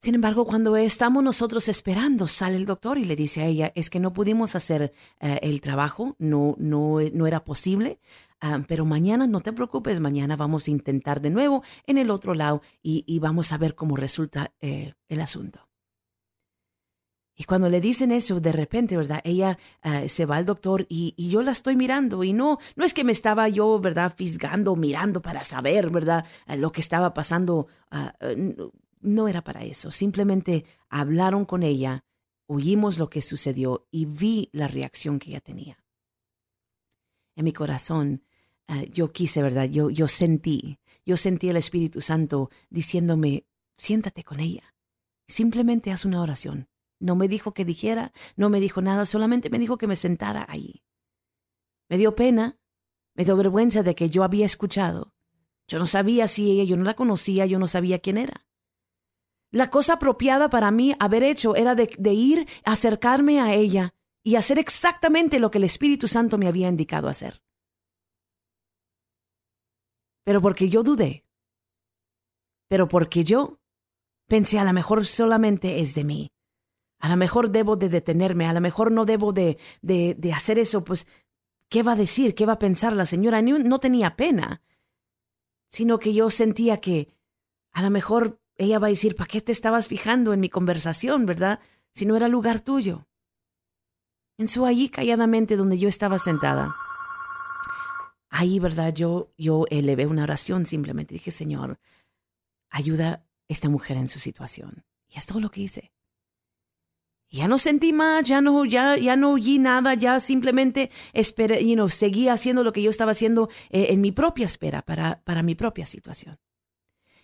Sin 0.00 0.14
embargo, 0.14 0.44
cuando 0.44 0.76
estamos 0.76 1.24
nosotros 1.24 1.68
esperando, 1.68 2.28
sale 2.28 2.56
el 2.56 2.66
doctor 2.66 2.98
y 2.98 3.04
le 3.04 3.16
dice 3.16 3.42
a 3.42 3.46
ella, 3.46 3.72
es 3.74 3.90
que 3.90 3.98
no 3.98 4.12
pudimos 4.12 4.54
hacer 4.54 4.92
eh, 5.20 5.38
el 5.42 5.60
trabajo, 5.60 6.14
no, 6.18 6.54
no, 6.58 6.98
no 7.12 7.26
era 7.26 7.44
posible, 7.44 7.98
Ah, 8.40 8.62
pero 8.68 8.84
mañana 8.84 9.26
no 9.26 9.40
te 9.40 9.52
preocupes, 9.52 9.98
mañana 9.98 10.36
vamos 10.36 10.68
a 10.68 10.70
intentar 10.70 11.22
de 11.22 11.30
nuevo 11.30 11.62
en 11.86 11.96
el 11.96 12.10
otro 12.10 12.34
lado 12.34 12.60
y, 12.82 13.18
vamos 13.18 13.52
a 13.52 13.58
ver 13.58 13.74
cómo 13.74 13.96
resulta 13.96 14.52
eh, 14.60 14.92
el 15.08 15.20
asunto. 15.22 15.68
Y 17.38 17.44
cuando 17.44 17.68
le 17.68 17.80
dicen 17.80 18.12
eso, 18.12 18.40
de 18.40 18.52
repente, 18.52 18.96
¿verdad? 18.96 19.20
Ella 19.24 19.58
ah, 19.82 20.08
se 20.08 20.26
va 20.26 20.36
al 20.36 20.46
doctor 20.46 20.86
y, 20.88 21.14
yo 21.16 21.42
la 21.42 21.52
estoy 21.52 21.76
mirando 21.76 22.24
y 22.24 22.32
no, 22.32 22.58
no 22.76 22.84
es 22.84 22.92
que 22.94 23.04
me 23.04 23.12
estaba 23.12 23.48
yo, 23.48 23.78
¿verdad? 23.80 24.12
Fisgando, 24.14 24.76
mirando 24.76 25.22
para 25.22 25.42
saber, 25.42 25.90
¿verdad? 25.90 26.26
Ah, 26.46 26.56
lo 26.56 26.72
que 26.72 26.80
estaba 26.82 27.14
pasando. 27.14 27.68
no 29.00 29.28
era 29.28 29.42
para 29.42 29.64
eso. 29.64 29.90
Simplemente 29.90 30.64
hablaron 30.90 31.46
con 31.46 31.62
ella, 31.62 32.04
oímos 32.46 32.98
lo 32.98 33.08
que 33.08 33.22
sucedió 33.22 33.86
y 33.90 34.06
vi 34.06 34.50
la 34.52 34.68
reacción 34.68 35.18
que 35.18 35.30
ella 35.30 35.40
tenía 35.40 35.78
en 37.36 37.44
mi 37.44 37.52
corazón, 37.52 38.22
eh, 38.68 38.90
yo 38.92 39.12
quise, 39.12 39.42
¿verdad? 39.42 39.68
Yo, 39.68 39.90
yo 39.90 40.08
sentí, 40.08 40.78
yo 41.04 41.16
sentí 41.16 41.48
el 41.48 41.56
Espíritu 41.56 42.00
Santo 42.00 42.50
diciéndome, 42.68 43.46
siéntate 43.76 44.24
con 44.24 44.40
ella. 44.40 44.74
Simplemente 45.28 45.92
haz 45.92 46.04
una 46.04 46.20
oración. 46.20 46.68
No 46.98 47.14
me 47.14 47.28
dijo 47.28 47.52
que 47.52 47.64
dijera, 47.64 48.12
no 48.36 48.48
me 48.48 48.60
dijo 48.60 48.80
nada, 48.80 49.06
solamente 49.06 49.50
me 49.50 49.58
dijo 49.58 49.76
que 49.76 49.86
me 49.86 49.96
sentara 49.96 50.46
allí. 50.48 50.82
Me 51.88 51.98
dio 51.98 52.14
pena, 52.14 52.58
me 53.14 53.24
dio 53.24 53.36
vergüenza 53.36 53.82
de 53.82 53.94
que 53.94 54.08
yo 54.08 54.24
había 54.24 54.46
escuchado. 54.46 55.12
Yo 55.68 55.78
no 55.78 55.86
sabía 55.86 56.28
si 56.28 56.50
ella, 56.50 56.64
yo 56.64 56.76
no 56.76 56.84
la 56.84 56.94
conocía, 56.94 57.46
yo 57.46 57.58
no 57.58 57.66
sabía 57.66 57.98
quién 57.98 58.18
era. 58.18 58.46
La 59.50 59.70
cosa 59.70 59.94
apropiada 59.94 60.48
para 60.48 60.70
mí 60.70 60.94
haber 60.98 61.22
hecho 61.22 61.54
era 61.54 61.74
de, 61.74 61.90
de 61.98 62.12
ir, 62.12 62.48
acercarme 62.64 63.40
a 63.40 63.54
ella 63.54 63.94
y 64.22 64.36
hacer 64.36 64.58
exactamente 64.58 65.38
lo 65.38 65.50
que 65.50 65.58
el 65.58 65.64
Espíritu 65.64 66.08
Santo 66.08 66.38
me 66.38 66.48
había 66.48 66.68
indicado 66.68 67.08
hacer. 67.08 67.42
Pero 70.26 70.42
porque 70.42 70.68
yo 70.68 70.82
dudé, 70.82 71.24
pero 72.68 72.88
porque 72.88 73.22
yo 73.22 73.60
pensé 74.26 74.58
a 74.58 74.64
lo 74.64 74.72
mejor 74.72 75.06
solamente 75.06 75.80
es 75.80 75.94
de 75.94 76.02
mí, 76.02 76.32
a 76.98 77.08
lo 77.08 77.16
mejor 77.16 77.50
debo 77.50 77.76
de 77.76 77.88
detenerme, 77.88 78.46
a 78.46 78.52
lo 78.52 78.60
mejor 78.60 78.90
no 78.90 79.04
debo 79.04 79.32
de, 79.32 79.56
de, 79.82 80.16
de 80.18 80.32
hacer 80.32 80.58
eso, 80.58 80.82
pues, 80.82 81.06
¿qué 81.70 81.84
va 81.84 81.92
a 81.92 81.96
decir? 81.96 82.34
¿Qué 82.34 82.44
va 82.44 82.54
a 82.54 82.58
pensar 82.58 82.92
la 82.92 83.06
señora? 83.06 83.40
No 83.40 83.78
tenía 83.78 84.16
pena, 84.16 84.62
sino 85.68 86.00
que 86.00 86.12
yo 86.12 86.28
sentía 86.28 86.80
que 86.80 87.14
a 87.72 87.82
lo 87.82 87.90
mejor 87.90 88.40
ella 88.56 88.80
va 88.80 88.88
a 88.88 88.90
decir, 88.90 89.14
¿para 89.14 89.28
qué 89.28 89.40
te 89.40 89.52
estabas 89.52 89.86
fijando 89.86 90.32
en 90.32 90.40
mi 90.40 90.48
conversación, 90.48 91.24
verdad? 91.24 91.60
Si 91.92 92.04
no 92.04 92.16
era 92.16 92.26
lugar 92.26 92.60
tuyo 92.60 93.06
en 94.38 94.48
su 94.48 94.66
allí 94.66 94.88
calladamente 94.88 95.56
donde 95.56 95.78
yo 95.78 95.88
estaba 95.88 96.18
sentada. 96.18 96.74
Ahí, 98.28 98.58
¿verdad? 98.58 98.92
Yo, 98.92 99.32
yo 99.36 99.66
elevé 99.70 100.06
una 100.06 100.24
oración 100.24 100.66
simplemente. 100.66 101.14
Dije, 101.14 101.30
Señor, 101.30 101.78
ayuda 102.70 103.08
a 103.08 103.26
esta 103.48 103.68
mujer 103.68 103.96
en 103.96 104.08
su 104.08 104.18
situación. 104.18 104.84
Y 105.08 105.18
es 105.18 105.26
todo 105.26 105.40
lo 105.40 105.50
que 105.50 105.62
hice. 105.62 105.92
Ya 107.28 107.48
no 107.48 107.58
sentí 107.58 107.92
más, 107.92 108.26
ya 108.26 108.40
no, 108.40 108.64
ya, 108.64 108.96
ya 108.96 109.16
no 109.16 109.32
oí 109.32 109.58
nada, 109.58 109.94
ya 109.94 110.20
simplemente 110.20 110.90
esperé, 111.12 111.66
you 111.66 111.74
know, 111.74 111.88
seguí 111.88 112.28
haciendo 112.28 112.62
lo 112.62 112.72
que 112.72 112.82
yo 112.82 112.90
estaba 112.90 113.12
haciendo 113.12 113.48
eh, 113.70 113.86
en 113.90 114.00
mi 114.00 114.12
propia 114.12 114.46
espera 114.46 114.82
para, 114.82 115.22
para 115.24 115.42
mi 115.42 115.56
propia 115.56 115.86
situación. 115.86 116.38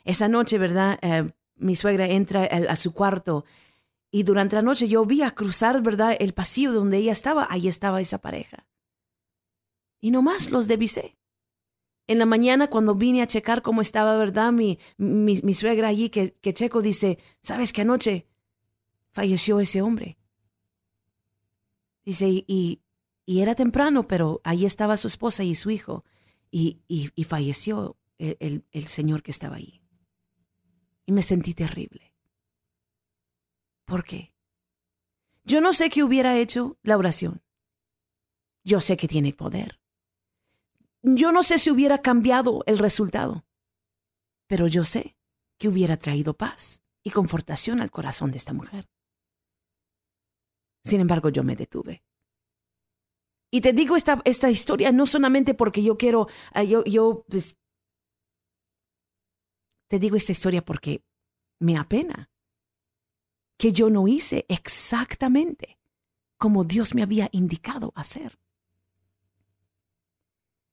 Esa 0.05 0.27
noche, 0.29 0.59
¿verdad? 0.59 0.99
Eh, 1.03 1.31
mi 1.55 1.77
suegra 1.77 2.07
entra 2.07 2.45
a 2.45 2.75
su 2.75 2.93
cuarto 2.93 3.45
y 4.11 4.25
durante 4.25 4.57
la 4.57 4.63
noche 4.63 4.89
yo 4.89 5.05
vi 5.07 5.23
a 5.23 5.31
cruzar, 5.31 5.81
¿verdad?, 5.83 6.17
el 6.19 6.35
pasillo 6.35 6.73
donde 6.73 6.99
ella 6.99 7.13
estaba. 7.13 7.47
Ahí 7.49 7.69
estaba 7.69 8.01
esa 8.01 8.19
pareja. 8.19 8.67
Y 10.03 10.11
nomás 10.11 10.51
los 10.51 10.67
divisé. 10.67 11.17
En 12.09 12.19
la 12.19 12.27
mañana, 12.27 12.69
cuando 12.69 12.97
vine 12.97 13.23
a 13.23 13.29
checar 13.29 13.63
cómo 13.63 13.81
estaba, 13.81 14.17
¿verdad? 14.17 14.53
Mi, 14.53 14.81
mi, 14.99 15.55
suegra 15.55 15.89
allí, 15.89 16.11
que, 16.11 16.35
que 16.35 16.53
Checo 16.53 16.83
dice, 16.83 17.19
¿sabes 17.41 17.73
qué 17.73 17.83
anoche 17.83 18.27
falleció 19.13 19.61
ese 19.61 19.81
hombre? 19.81 20.19
Dice, 22.05 22.29
y, 22.29 22.83
y, 23.25 23.41
era 23.41 23.55
temprano, 23.55 24.03
pero 24.03 24.41
ahí 24.43 24.67
estaba 24.67 24.97
su 24.97 25.07
esposa 25.07 25.45
y 25.45 25.55
su 25.55 25.71
hijo. 25.71 26.05
Y, 26.51 26.81
y, 26.89 27.11
y 27.15 27.23
falleció 27.23 27.97
el, 28.19 28.37
el, 28.41 28.65
el 28.73 28.87
señor 28.89 29.23
que 29.23 29.31
estaba 29.31 29.57
ahí. 29.57 29.81
Y 31.07 31.13
me 31.13 31.23
sentí 31.23 31.55
terrible. 31.55 32.13
¿Por 33.85 34.03
qué? 34.03 34.35
Yo 35.45 35.61
no 35.61 35.73
sé 35.73 35.91
qué 35.91 36.03
hubiera 36.03 36.37
hecho 36.37 36.77
la 36.83 36.97
oración. 36.97 37.41
Yo 38.65 38.81
sé 38.81 38.97
que 38.97 39.07
tiene 39.07 39.33
poder. 39.33 39.82
Yo 41.03 41.33
no 41.33 41.43
sé 41.43 41.59
si 41.59 41.71
hubiera 41.71 42.01
cambiado 42.01 42.63
el 42.67 42.79
resultado, 42.79 43.45
pero 44.47 44.69
yo 44.69 44.85
sé 44.85 45.17
que 45.59 45.69
hubiera 45.69 45.97
traído 45.97 46.35
paz 46.35 46.83
y 47.03 47.11
confortación 47.11 47.81
al 47.81 47.91
corazón 47.91 48.31
de 48.31 48.39
esta 48.39 48.53
mujer. 48.53 48.89
Sin 50.85 51.01
embargo, 51.01 51.29
yo 51.29 51.43
me 51.43 51.57
detuve. 51.57 52.05
Y 53.51 53.61
te 53.61 53.73
digo 53.73 53.97
esta, 53.97 54.23
esta 54.25 54.51
historia 54.51 54.93
no 54.93 55.07
solamente 55.07 55.55
porque 55.55 55.83
yo 55.83 55.99
quiero, 55.99 56.29
ah, 56.53 56.63
yo, 56.63 56.85
yo, 56.85 57.25
pues, 57.29 57.59
te 59.89 59.99
digo 59.99 60.17
esta 60.17 60.33
historia 60.33 60.65
porque 60.65 61.05
me 61.61 61.77
apena 61.77 62.31
que 63.59 63.73
yo 63.73 63.91
no 63.91 64.09
hice 64.09 64.47
exactamente 64.49 65.79
como 66.39 66.65
Dios 66.65 66.95
me 66.95 67.03
había 67.03 67.29
indicado 67.31 67.93
hacer. 67.95 68.42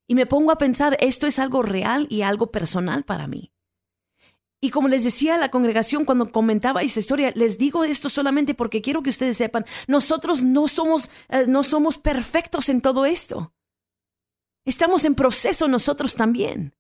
Y 0.10 0.16
me 0.16 0.26
pongo 0.26 0.52
a 0.52 0.58
pensar, 0.58 0.98
esto 1.02 1.28
es 1.28 1.38
algo 1.38 1.62
real 1.62 2.08
y 2.10 2.24
algo 2.24 2.52
personal 2.52 3.04
para 3.04 3.28
mí. 3.28 3.54
Y 4.60 4.72
como 4.72 4.88
les 4.88 5.04
decía 5.04 5.36
a 5.36 5.38
la 5.38 5.52
congregación 5.52 6.04
cuando 6.04 6.32
comentaba 6.32 6.82
esa 6.82 7.00
historia, 7.00 7.32
les 7.36 7.60
digo 7.60 7.84
esto 7.84 8.10
solamente 8.10 8.56
porque 8.56 8.82
quiero 8.82 9.04
que 9.04 9.12
ustedes 9.12 9.38
sepan, 9.38 9.66
nosotros 9.88 10.44
no 10.44 10.68
somos, 10.68 11.12
eh, 11.30 11.46
no 11.48 11.64
somos 11.64 12.00
perfectos 12.00 12.70
en 12.70 12.82
todo 12.82 13.06
esto. 13.06 13.54
Estamos 14.66 15.06
en 15.06 15.14
proceso 15.14 15.68
nosotros 15.68 16.16
también. 16.16 16.76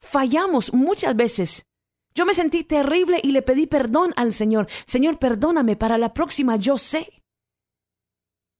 Fallamos 0.00 0.72
muchas 0.72 1.14
veces 1.14 1.70
yo 2.12 2.26
me 2.26 2.34
sentí 2.34 2.64
terrible 2.64 3.20
y 3.22 3.30
le 3.30 3.42
pedí 3.42 3.66
perdón 3.66 4.12
al 4.16 4.32
Señor. 4.32 4.68
Señor, 4.84 5.18
perdóname, 5.18 5.76
para 5.76 5.96
la 5.96 6.12
próxima 6.12 6.56
yo 6.56 6.76
sé 6.76 7.19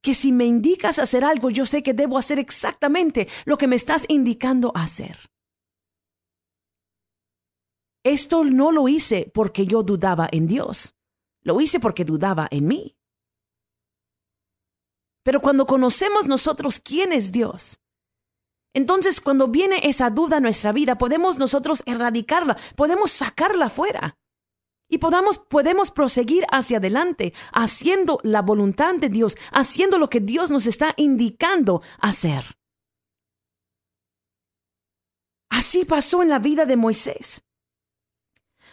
que 0.02 0.14
si 0.14 0.32
me 0.32 0.44
indicas 0.44 0.98
hacer 0.98 1.24
algo, 1.24 1.50
yo 1.50 1.66
sé 1.66 1.82
que 1.82 1.94
debo 1.94 2.18
hacer 2.18 2.38
exactamente 2.38 3.28
lo 3.44 3.58
que 3.58 3.66
me 3.66 3.76
estás 3.76 4.06
indicando 4.08 4.72
hacer. 4.74 5.30
Esto 8.02 8.44
no 8.44 8.72
lo 8.72 8.88
hice 8.88 9.30
porque 9.34 9.66
yo 9.66 9.82
dudaba 9.82 10.28
en 10.32 10.46
Dios, 10.46 10.94
lo 11.42 11.60
hice 11.60 11.80
porque 11.80 12.04
dudaba 12.04 12.48
en 12.50 12.66
mí. 12.66 12.96
Pero 15.22 15.42
cuando 15.42 15.66
conocemos 15.66 16.26
nosotros 16.26 16.80
quién 16.80 17.12
es 17.12 17.30
Dios, 17.30 17.80
entonces, 18.72 19.20
cuando 19.20 19.48
viene 19.48 19.80
esa 19.88 20.10
duda 20.10 20.36
a 20.36 20.40
nuestra 20.40 20.72
vida, 20.72 20.96
podemos 20.96 21.38
nosotros 21.38 21.82
erradicarla, 21.86 22.56
podemos 22.76 23.10
sacarla 23.10 23.68
fuera. 23.68 24.16
Y 24.90 24.98
podamos, 24.98 25.38
podemos 25.38 25.90
proseguir 25.90 26.44
hacia 26.50 26.76
adelante, 26.76 27.32
haciendo 27.52 28.18
la 28.22 28.42
voluntad 28.42 28.96
de 28.96 29.08
Dios, 29.08 29.38
haciendo 29.52 29.96
lo 29.98 30.10
que 30.10 30.20
Dios 30.20 30.50
nos 30.50 30.66
está 30.66 30.92
indicando 30.96 31.80
hacer. 32.00 32.44
Así 35.48 35.84
pasó 35.84 36.22
en 36.22 36.28
la 36.28 36.38
vida 36.38 36.66
de 36.66 36.76
Moisés. 36.76 37.42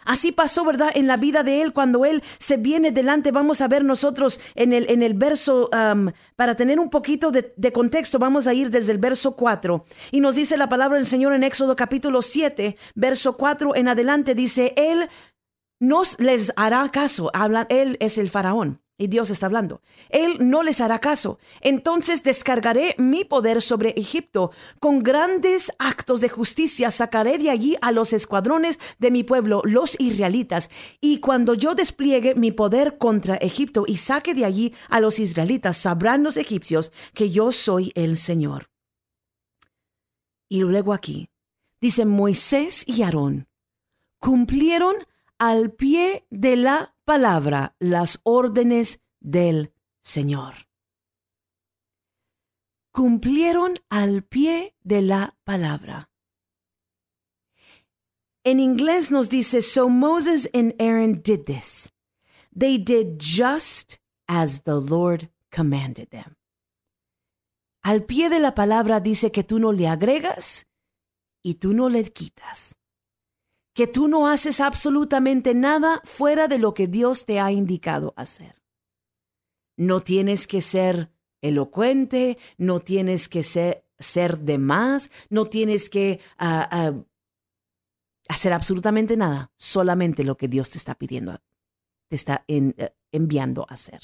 Así 0.08 0.32
pasó, 0.32 0.64
¿verdad? 0.64 0.90
En 0.94 1.06
la 1.06 1.18
vida 1.18 1.42
de 1.42 1.60
él, 1.60 1.74
cuando 1.74 2.06
él 2.06 2.22
se 2.38 2.56
viene 2.56 2.92
delante, 2.92 3.30
vamos 3.30 3.60
a 3.60 3.68
ver 3.68 3.84
nosotros 3.84 4.40
en 4.54 4.72
el, 4.72 4.90
en 4.90 5.02
el 5.02 5.12
verso, 5.12 5.68
para 6.34 6.54
tener 6.54 6.80
un 6.80 6.88
poquito 6.88 7.30
de, 7.30 7.52
de, 7.56 7.72
contexto, 7.72 8.18
vamos 8.18 8.46
a 8.46 8.54
ir 8.54 8.70
desde 8.70 8.92
el 8.92 8.98
verso 8.98 9.36
4. 9.36 9.84
Y 10.12 10.20
nos 10.20 10.36
dice 10.36 10.56
la 10.56 10.68
palabra 10.68 10.96
del 10.96 11.04
Señor 11.04 11.34
en 11.34 11.44
Éxodo 11.44 11.76
capítulo 11.76 12.22
7, 12.22 12.76
verso 12.94 13.36
4 13.36 13.76
en 13.76 13.88
adelante, 13.88 14.34
dice, 14.34 14.72
Él 14.76 15.10
nos 15.80 16.18
les 16.20 16.52
hará 16.56 16.88
caso. 16.90 17.30
Habla, 17.34 17.66
él 17.70 17.96
es 18.00 18.18
el 18.18 18.30
faraón. 18.30 18.80
Y 19.00 19.06
Dios 19.06 19.30
está 19.30 19.46
hablando. 19.46 19.80
Él 20.08 20.38
no 20.40 20.64
les 20.64 20.80
hará 20.80 20.98
caso. 20.98 21.38
Entonces 21.60 22.24
descargaré 22.24 22.96
mi 22.98 23.24
poder 23.24 23.62
sobre 23.62 23.90
Egipto. 23.90 24.50
Con 24.80 25.04
grandes 25.04 25.72
actos 25.78 26.20
de 26.20 26.28
justicia 26.28 26.90
sacaré 26.90 27.38
de 27.38 27.50
allí 27.50 27.76
a 27.80 27.92
los 27.92 28.12
escuadrones 28.12 28.80
de 28.98 29.12
mi 29.12 29.22
pueblo, 29.22 29.62
los 29.64 29.94
israelitas. 30.00 30.68
Y 31.00 31.20
cuando 31.20 31.54
yo 31.54 31.76
despliegue 31.76 32.34
mi 32.34 32.50
poder 32.50 32.98
contra 32.98 33.36
Egipto 33.36 33.84
y 33.86 33.98
saque 33.98 34.34
de 34.34 34.44
allí 34.44 34.74
a 34.88 34.98
los 34.98 35.20
israelitas, 35.20 35.76
sabrán 35.76 36.24
los 36.24 36.36
egipcios 36.36 36.90
que 37.14 37.30
yo 37.30 37.52
soy 37.52 37.92
el 37.94 38.18
Señor. 38.18 38.68
Y 40.48 40.60
luego 40.62 40.92
aquí 40.92 41.28
dice 41.80 42.04
Moisés 42.04 42.82
y 42.84 43.02
Aarón 43.02 43.46
cumplieron 44.18 44.96
al 45.38 45.72
pie 45.72 46.26
de 46.30 46.56
la 46.56 46.96
palabra 47.04 47.76
las 47.78 48.20
órdenes 48.24 49.00
del 49.20 49.72
Señor. 50.00 50.68
Cumplieron 52.90 53.78
al 53.88 54.24
pie 54.24 54.74
de 54.82 55.02
la 55.02 55.36
palabra. 55.44 56.10
En 58.42 58.58
inglés 58.58 59.12
nos 59.12 59.28
dice, 59.28 59.62
so 59.62 59.88
Moses 59.88 60.50
and 60.52 60.74
Aaron 60.80 61.20
did 61.22 61.44
this. 61.44 61.92
They 62.52 62.78
did 62.78 63.18
just 63.20 64.00
as 64.26 64.62
the 64.62 64.80
Lord 64.80 65.30
commanded 65.50 66.10
them. 66.10 66.36
Al 67.82 68.04
pie 68.04 68.28
de 68.28 68.40
la 68.40 68.54
palabra 68.54 69.00
dice 69.00 69.30
que 69.30 69.44
tú 69.44 69.60
no 69.60 69.72
le 69.72 69.86
agregas 69.86 70.66
y 71.44 71.54
tú 71.54 71.72
no 71.72 71.88
le 71.88 72.02
quitas 72.04 72.78
que 73.78 73.86
tú 73.86 74.08
no 74.08 74.26
haces 74.26 74.58
absolutamente 74.58 75.54
nada 75.54 76.00
fuera 76.02 76.48
de 76.48 76.58
lo 76.58 76.74
que 76.74 76.88
Dios 76.88 77.24
te 77.24 77.38
ha 77.38 77.52
indicado 77.52 78.12
hacer. 78.16 78.60
No 79.76 80.00
tienes 80.00 80.48
que 80.48 80.62
ser 80.62 81.12
elocuente, 81.42 82.38
no 82.56 82.80
tienes 82.80 83.28
que 83.28 83.44
ser, 83.44 84.38
de 84.40 84.58
más, 84.58 85.12
no 85.30 85.44
tienes 85.44 85.90
que 85.90 86.18
ah, 86.38 86.68
ah, 86.72 87.04
hacer 88.28 88.52
absolutamente 88.52 89.16
nada, 89.16 89.52
solamente 89.56 90.24
lo 90.24 90.36
que 90.36 90.48
Dios 90.48 90.72
te 90.72 90.78
está 90.78 90.96
pidiendo, 90.96 91.38
te 92.08 92.16
está 92.16 92.44
eh, 92.48 92.74
enviando 93.12 93.64
a 93.68 93.74
hacer. 93.74 94.00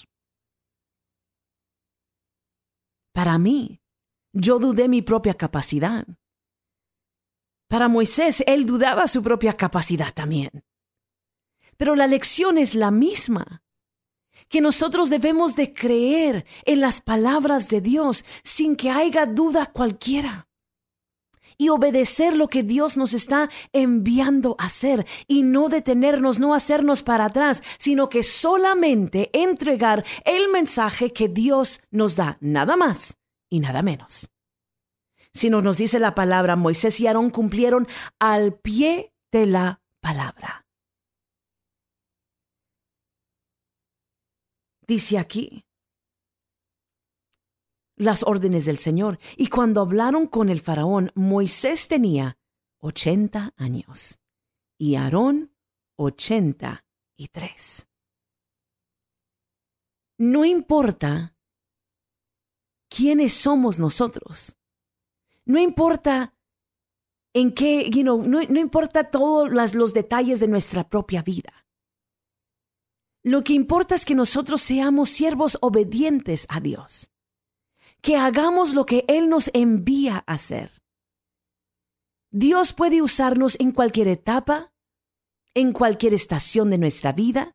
Para 3.12 3.38
mí, 3.38 3.80
yo 4.32 4.60
dudé 4.60 4.86
mi 4.86 5.02
propia 5.02 5.34
capacidad. 5.34 6.06
Para 7.68 7.88
Moisés, 7.88 8.44
él 8.46 8.66
dudaba 8.66 9.08
su 9.08 9.22
propia 9.22 9.54
capacidad 9.54 10.12
también. 10.12 10.64
Pero 11.76 11.96
la 11.96 12.06
lección 12.06 12.58
es 12.58 12.74
la 12.74 12.90
misma, 12.90 13.64
que 14.48 14.60
nosotros 14.60 15.10
debemos 15.10 15.56
de 15.56 15.72
creer 15.72 16.44
en 16.64 16.80
las 16.80 17.00
palabras 17.00 17.68
de 17.68 17.80
Dios 17.80 18.24
sin 18.42 18.76
que 18.76 18.90
haya 18.90 19.26
duda 19.26 19.66
cualquiera 19.66 20.48
y 21.56 21.68
obedecer 21.68 22.36
lo 22.36 22.48
que 22.48 22.62
Dios 22.62 22.96
nos 22.96 23.14
está 23.14 23.48
enviando 23.72 24.56
a 24.58 24.66
hacer 24.66 25.06
y 25.28 25.42
no 25.42 25.68
detenernos, 25.68 26.40
no 26.40 26.54
hacernos 26.54 27.02
para 27.02 27.26
atrás, 27.26 27.62
sino 27.78 28.08
que 28.08 28.22
solamente 28.22 29.30
entregar 29.32 30.04
el 30.24 30.48
mensaje 30.48 31.12
que 31.12 31.28
Dios 31.28 31.80
nos 31.90 32.16
da, 32.16 32.38
nada 32.40 32.76
más 32.76 33.18
y 33.50 33.60
nada 33.60 33.82
menos 33.82 34.33
sino 35.34 35.60
nos 35.60 35.78
dice 35.78 35.98
la 35.98 36.14
palabra, 36.14 36.56
Moisés 36.56 37.00
y 37.00 37.06
Aarón 37.06 37.30
cumplieron 37.30 37.86
al 38.18 38.58
pie 38.58 39.12
de 39.32 39.46
la 39.46 39.82
palabra. 40.00 40.66
Dice 44.86 45.18
aquí 45.18 45.66
las 47.96 48.22
órdenes 48.22 48.64
del 48.66 48.78
Señor. 48.78 49.18
Y 49.36 49.48
cuando 49.48 49.80
hablaron 49.80 50.26
con 50.26 50.50
el 50.50 50.60
faraón, 50.60 51.10
Moisés 51.14 51.88
tenía 51.88 52.38
ochenta 52.78 53.54
años 53.56 54.20
y 54.78 54.96
Aarón 54.96 55.56
ochenta 55.96 56.84
y 57.16 57.28
tres. 57.28 57.88
No 60.18 60.44
importa 60.44 61.36
quiénes 62.88 63.32
somos 63.32 63.78
nosotros. 63.78 64.58
No 65.46 65.58
importa 65.58 66.34
en 67.34 67.52
qué, 67.52 67.90
no, 68.02 68.42
importa 68.42 69.10
todos 69.10 69.74
los 69.74 69.92
detalles 69.92 70.40
de 70.40 70.48
nuestra 70.48 70.88
propia 70.88 71.22
vida. 71.22 71.66
Lo 73.22 73.42
que 73.42 73.54
importa 73.54 73.94
es 73.94 74.04
que 74.04 74.14
nosotros 74.14 74.60
seamos 74.60 75.08
siervos 75.08 75.58
obedientes 75.60 76.46
a 76.48 76.60
Dios, 76.60 77.10
que 78.00 78.16
hagamos 78.16 78.74
lo 78.74 78.86
que 78.86 79.04
Él 79.08 79.28
nos 79.28 79.50
envía 79.54 80.22
a 80.26 80.34
hacer. 80.34 80.70
Dios 82.30 82.72
puede 82.72 83.00
usarnos 83.00 83.58
en 83.60 83.72
cualquier 83.72 84.08
etapa, 84.08 84.72
en 85.54 85.72
cualquier 85.72 86.14
estación 86.14 86.70
de 86.70 86.78
nuestra 86.78 87.12
vida, 87.12 87.52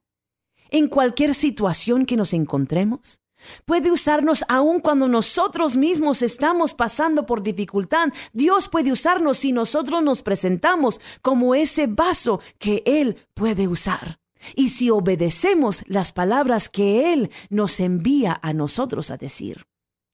en 0.70 0.88
cualquier 0.88 1.36
situación 1.36 2.06
que 2.06 2.18
nos 2.18 2.34
encontremos. 2.34 3.22
Puede 3.66 3.92
usarnos 3.92 4.44
aun 4.48 4.80
cuando 4.80 5.08
nosotros 5.08 5.76
mismos 5.76 6.22
estamos 6.22 6.74
pasando 6.74 7.26
por 7.26 7.42
dificultad. 7.42 8.10
Dios 8.34 8.68
puede 8.70 8.92
usarnos 8.92 9.38
si 9.38 9.52
nosotros 9.52 10.04
nos 10.04 10.22
presentamos 10.22 11.00
como 11.22 11.56
ese 11.56 11.88
vaso 11.88 12.42
que 12.58 12.84
Él 12.86 13.28
puede 13.34 13.68
usar. 13.68 14.20
Y 14.56 14.70
si 14.70 14.90
obedecemos 14.90 15.84
las 15.88 16.12
palabras 16.12 16.70
que 16.70 17.14
Él 17.14 17.32
nos 17.50 17.80
envía 17.80 18.40
a 18.42 18.54
nosotros 18.54 19.12
a 19.12 19.18
decir, 19.18 19.68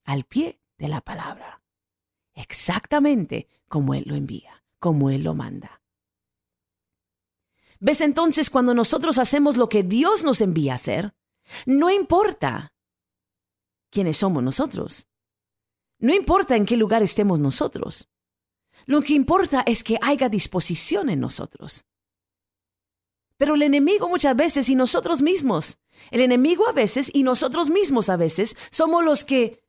al 0.03 0.23
pie 0.23 0.59
de 0.77 0.87
la 0.87 1.01
palabra, 1.01 1.63
exactamente 2.33 3.47
como 3.67 3.93
Él 3.93 4.03
lo 4.07 4.15
envía, 4.15 4.63
como 4.79 5.09
Él 5.09 5.23
lo 5.23 5.35
manda. 5.35 5.81
¿Ves 7.79 8.01
entonces 8.01 8.49
cuando 8.49 8.73
nosotros 8.73 9.17
hacemos 9.17 9.57
lo 9.57 9.69
que 9.69 9.83
Dios 9.83 10.23
nos 10.23 10.41
envía 10.41 10.73
a 10.73 10.75
hacer? 10.75 11.13
No 11.65 11.91
importa 11.91 12.73
quiénes 13.95 14.17
somos 14.17 14.43
nosotros. 14.43 15.07
No 15.99 16.13
importa 16.13 16.57
en 16.57 16.65
qué 16.65 16.75
lugar 16.75 17.01
estemos 17.01 17.39
nosotros. 17.39 18.09
Lo 18.85 19.01
que 19.01 19.13
importa 19.13 19.63
es 19.65 19.85
que 19.85 19.97
haya 20.01 20.27
disposición 20.27 21.09
en 21.09 21.21
nosotros. 21.21 21.85
Pero 23.37 23.55
el 23.55 23.61
enemigo 23.61 24.09
muchas 24.09 24.35
veces 24.35 24.67
y 24.67 24.75
nosotros 24.75 25.21
mismos, 25.21 25.79
el 26.11 26.19
enemigo 26.19 26.67
a 26.67 26.73
veces 26.73 27.09
y 27.13 27.23
nosotros 27.23 27.69
mismos 27.69 28.09
a 28.09 28.17
veces 28.17 28.57
somos 28.69 29.03
los 29.05 29.23
que 29.23 29.63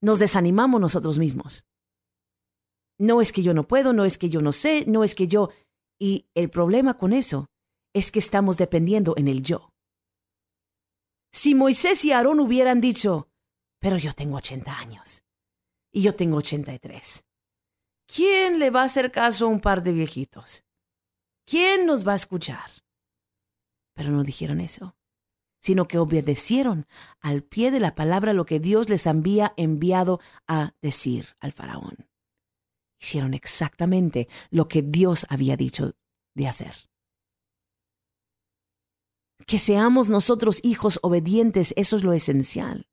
nos 0.00 0.20
desanimamos 0.20 0.80
nosotros 0.80 1.18
mismos. 1.18 1.66
No 2.96 3.20
es 3.20 3.32
que 3.32 3.42
yo 3.42 3.54
no 3.54 3.66
puedo, 3.66 3.92
no 3.92 4.04
es 4.04 4.18
que 4.18 4.30
yo 4.30 4.40
no 4.40 4.52
sé, 4.52 4.84
no 4.86 5.02
es 5.02 5.16
que 5.16 5.26
yo... 5.26 5.50
Y 5.98 6.26
el 6.34 6.48
problema 6.48 6.96
con 6.96 7.12
eso 7.12 7.50
es 7.92 8.12
que 8.12 8.20
estamos 8.20 8.56
dependiendo 8.56 9.14
en 9.16 9.26
el 9.26 9.42
yo. 9.42 9.73
Si 11.34 11.56
Moisés 11.56 12.04
y 12.04 12.12
Aarón 12.12 12.38
hubieran 12.38 12.80
dicho, 12.80 13.28
pero 13.80 13.98
yo 13.98 14.12
tengo 14.12 14.36
80 14.36 14.78
años 14.78 15.24
y 15.92 16.00
yo 16.00 16.14
tengo 16.14 16.36
83, 16.36 17.26
¿quién 18.06 18.60
le 18.60 18.70
va 18.70 18.82
a 18.82 18.84
hacer 18.84 19.10
caso 19.10 19.46
a 19.46 19.48
un 19.48 19.58
par 19.58 19.82
de 19.82 19.90
viejitos? 19.90 20.64
¿Quién 21.44 21.86
nos 21.86 22.06
va 22.06 22.12
a 22.12 22.14
escuchar? 22.22 22.70
Pero 23.94 24.12
no 24.12 24.22
dijeron 24.22 24.60
eso, 24.60 24.96
sino 25.60 25.88
que 25.88 25.98
obedecieron 25.98 26.86
al 27.20 27.42
pie 27.42 27.72
de 27.72 27.80
la 27.80 27.96
palabra 27.96 28.32
lo 28.32 28.46
que 28.46 28.60
Dios 28.60 28.88
les 28.88 29.08
había 29.08 29.54
enviado 29.56 30.20
a 30.46 30.76
decir 30.80 31.30
al 31.40 31.50
faraón. 31.50 32.08
Hicieron 33.00 33.34
exactamente 33.34 34.28
lo 34.50 34.68
que 34.68 34.82
Dios 34.82 35.26
había 35.28 35.56
dicho 35.56 35.96
de 36.36 36.46
hacer 36.46 36.93
que 39.46 39.58
seamos 39.58 40.08
nosotros 40.08 40.60
hijos 40.62 40.98
obedientes, 41.02 41.74
eso 41.76 41.96
es 41.96 42.04
lo 42.04 42.12
esencial. 42.12 42.86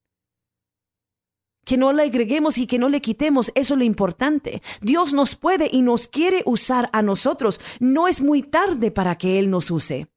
Que 1.63 1.77
no 1.77 1.93
le 1.93 2.03
agreguemos 2.03 2.57
y 2.57 2.67
que 2.67 2.79
no 2.79 2.89
le 2.89 3.01
quitemos, 3.01 3.51
eso 3.55 3.75
es 3.75 3.77
lo 3.77 3.83
importante. 3.83 4.61
Dios 4.81 5.13
nos 5.13 5.35
puede 5.35 5.69
y 5.71 5.81
nos 5.83 6.07
quiere 6.07 6.43
usar 6.45 6.89
a 6.91 7.01
nosotros. 7.01 7.59
No 7.79 8.07
es 8.07 8.21
muy 8.21 8.41
tarde 8.41 8.91
para 8.91 9.15
que 9.15 9.39
Él 9.39 9.49
nos 9.49 9.69
use. 9.69 10.10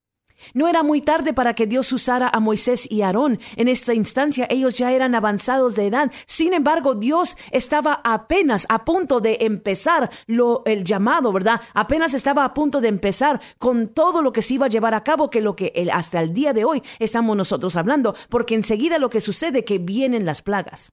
No 0.52 0.68
era 0.68 0.82
muy 0.82 1.00
tarde 1.00 1.32
para 1.32 1.54
que 1.54 1.66
Dios 1.66 1.90
usara 1.92 2.28
a 2.28 2.40
Moisés 2.40 2.86
y 2.90 3.02
Aarón. 3.02 3.38
En 3.56 3.68
esta 3.68 3.94
instancia 3.94 4.46
ellos 4.50 4.74
ya 4.74 4.92
eran 4.92 5.14
avanzados 5.14 5.76
de 5.76 5.86
edad. 5.86 6.12
Sin 6.26 6.52
embargo, 6.52 6.94
Dios 6.94 7.36
estaba 7.50 8.00
apenas 8.04 8.66
a 8.68 8.84
punto 8.84 9.20
de 9.20 9.38
empezar 9.40 10.10
lo, 10.26 10.62
el 10.66 10.84
llamado, 10.84 11.32
¿verdad? 11.32 11.60
Apenas 11.74 12.14
estaba 12.14 12.44
a 12.44 12.54
punto 12.54 12.80
de 12.80 12.88
empezar 12.88 13.40
con 13.58 13.88
todo 13.88 14.22
lo 14.22 14.32
que 14.32 14.42
se 14.42 14.54
iba 14.54 14.66
a 14.66 14.68
llevar 14.70 14.94
a 14.94 15.04
cabo, 15.04 15.30
que 15.30 15.40
lo 15.40 15.56
que 15.56 15.72
hasta 15.92 16.20
el 16.20 16.32
día 16.32 16.52
de 16.52 16.64
hoy 16.64 16.82
estamos 16.98 17.36
nosotros 17.36 17.76
hablando, 17.76 18.14
porque 18.28 18.54
enseguida 18.54 18.98
lo 18.98 19.10
que 19.10 19.20
sucede 19.20 19.64
que 19.64 19.78
vienen 19.78 20.24
las 20.24 20.42
plagas 20.42 20.92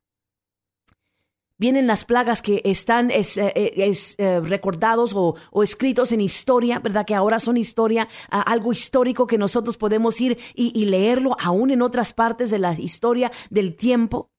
vienen 1.61 1.85
las 1.85 2.05
plagas 2.05 2.41
que 2.41 2.63
están 2.65 3.11
es, 3.11 3.37
eh, 3.37 3.53
eh, 3.55 3.93
eh, 4.17 4.39
recordados 4.39 5.13
o, 5.15 5.35
escritos 5.63 6.11
en 6.11 6.19
historia, 6.19 6.79
¿verdad? 6.79 7.05
Que 7.05 7.13
ahora 7.13 7.39
son 7.39 7.55
historia, 7.55 8.07
algo 8.29 8.71
histórico 8.71 9.27
que 9.27 9.37
nosotros 9.37 9.77
podemos 9.77 10.19
ir 10.19 10.39
y, 10.55 10.71
y 10.77 10.85
leerlo 10.85 11.37
aún 11.39 11.69
en 11.69 11.83
otras 11.83 12.13
partes 12.13 12.49
de 12.49 12.57
la 12.57 12.73
historia 12.73 13.31
del 13.51 13.75
tiempo. 13.75 14.31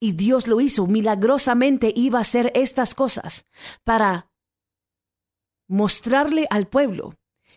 Y 0.00 0.12
Dios 0.12 0.46
lo 0.46 0.62
hizo, 0.62 0.86
milagrosamente 0.86 1.92
iba 1.94 2.18
a 2.18 2.22
hacer 2.22 2.50
estas 2.54 2.94
cosas 2.94 3.44
para 3.84 4.32
mostrarle 5.68 6.46
al 6.48 6.66
pueblo 6.66 7.12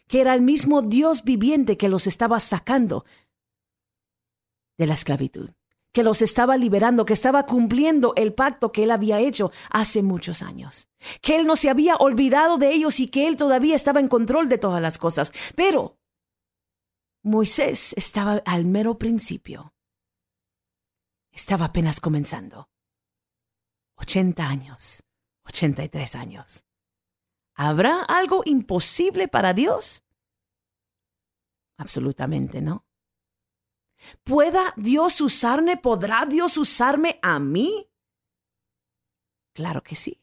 que 0.07 0.19
era 0.19 0.33
el 0.33 0.41
mismo 0.41 0.81
Dios 0.81 1.23
viviente 1.23 1.77
que 1.77 1.87
los 1.87 2.07
estaba 2.07 2.41
sacando 2.41 3.05
de 4.77 4.87
la 4.87 4.95
esclavitud 4.95 5.51
que 5.91 6.03
los 6.03 6.21
estaba 6.21 6.57
liberando, 6.57 7.05
que 7.05 7.13
estaba 7.13 7.45
cumpliendo 7.45 8.13
el 8.15 8.33
pacto 8.33 8.71
que 8.71 8.83
él 8.83 8.91
había 8.91 9.19
hecho 9.19 9.51
hace 9.69 10.03
muchos 10.03 10.41
años, 10.41 10.89
que 11.21 11.37
él 11.37 11.47
no 11.47 11.55
se 11.55 11.69
había 11.69 11.95
olvidado 11.95 12.57
de 12.57 12.71
ellos 12.71 12.99
y 12.99 13.07
que 13.07 13.27
él 13.27 13.37
todavía 13.37 13.75
estaba 13.75 13.99
en 13.99 14.07
control 14.07 14.47
de 14.49 14.57
todas 14.57 14.81
las 14.81 14.97
cosas. 14.97 15.31
Pero 15.55 15.97
Moisés 17.23 17.93
estaba 17.97 18.41
al 18.45 18.65
mero 18.65 18.97
principio, 18.97 19.73
estaba 21.31 21.65
apenas 21.65 21.99
comenzando. 21.99 22.69
80 23.95 24.47
años, 24.47 25.03
83 25.45 26.15
años. 26.15 26.65
¿Habrá 27.53 28.01
algo 28.01 28.41
imposible 28.45 29.27
para 29.27 29.53
Dios? 29.53 30.03
Absolutamente 31.77 32.61
no. 32.61 32.85
¿Pueda 34.23 34.73
Dios 34.77 35.21
usarme? 35.21 35.77
¿Podrá 35.77 36.25
Dios 36.25 36.57
usarme 36.57 37.19
a 37.21 37.39
mí? 37.39 37.87
Claro 39.53 39.83
que 39.83 39.95
sí. 39.95 40.21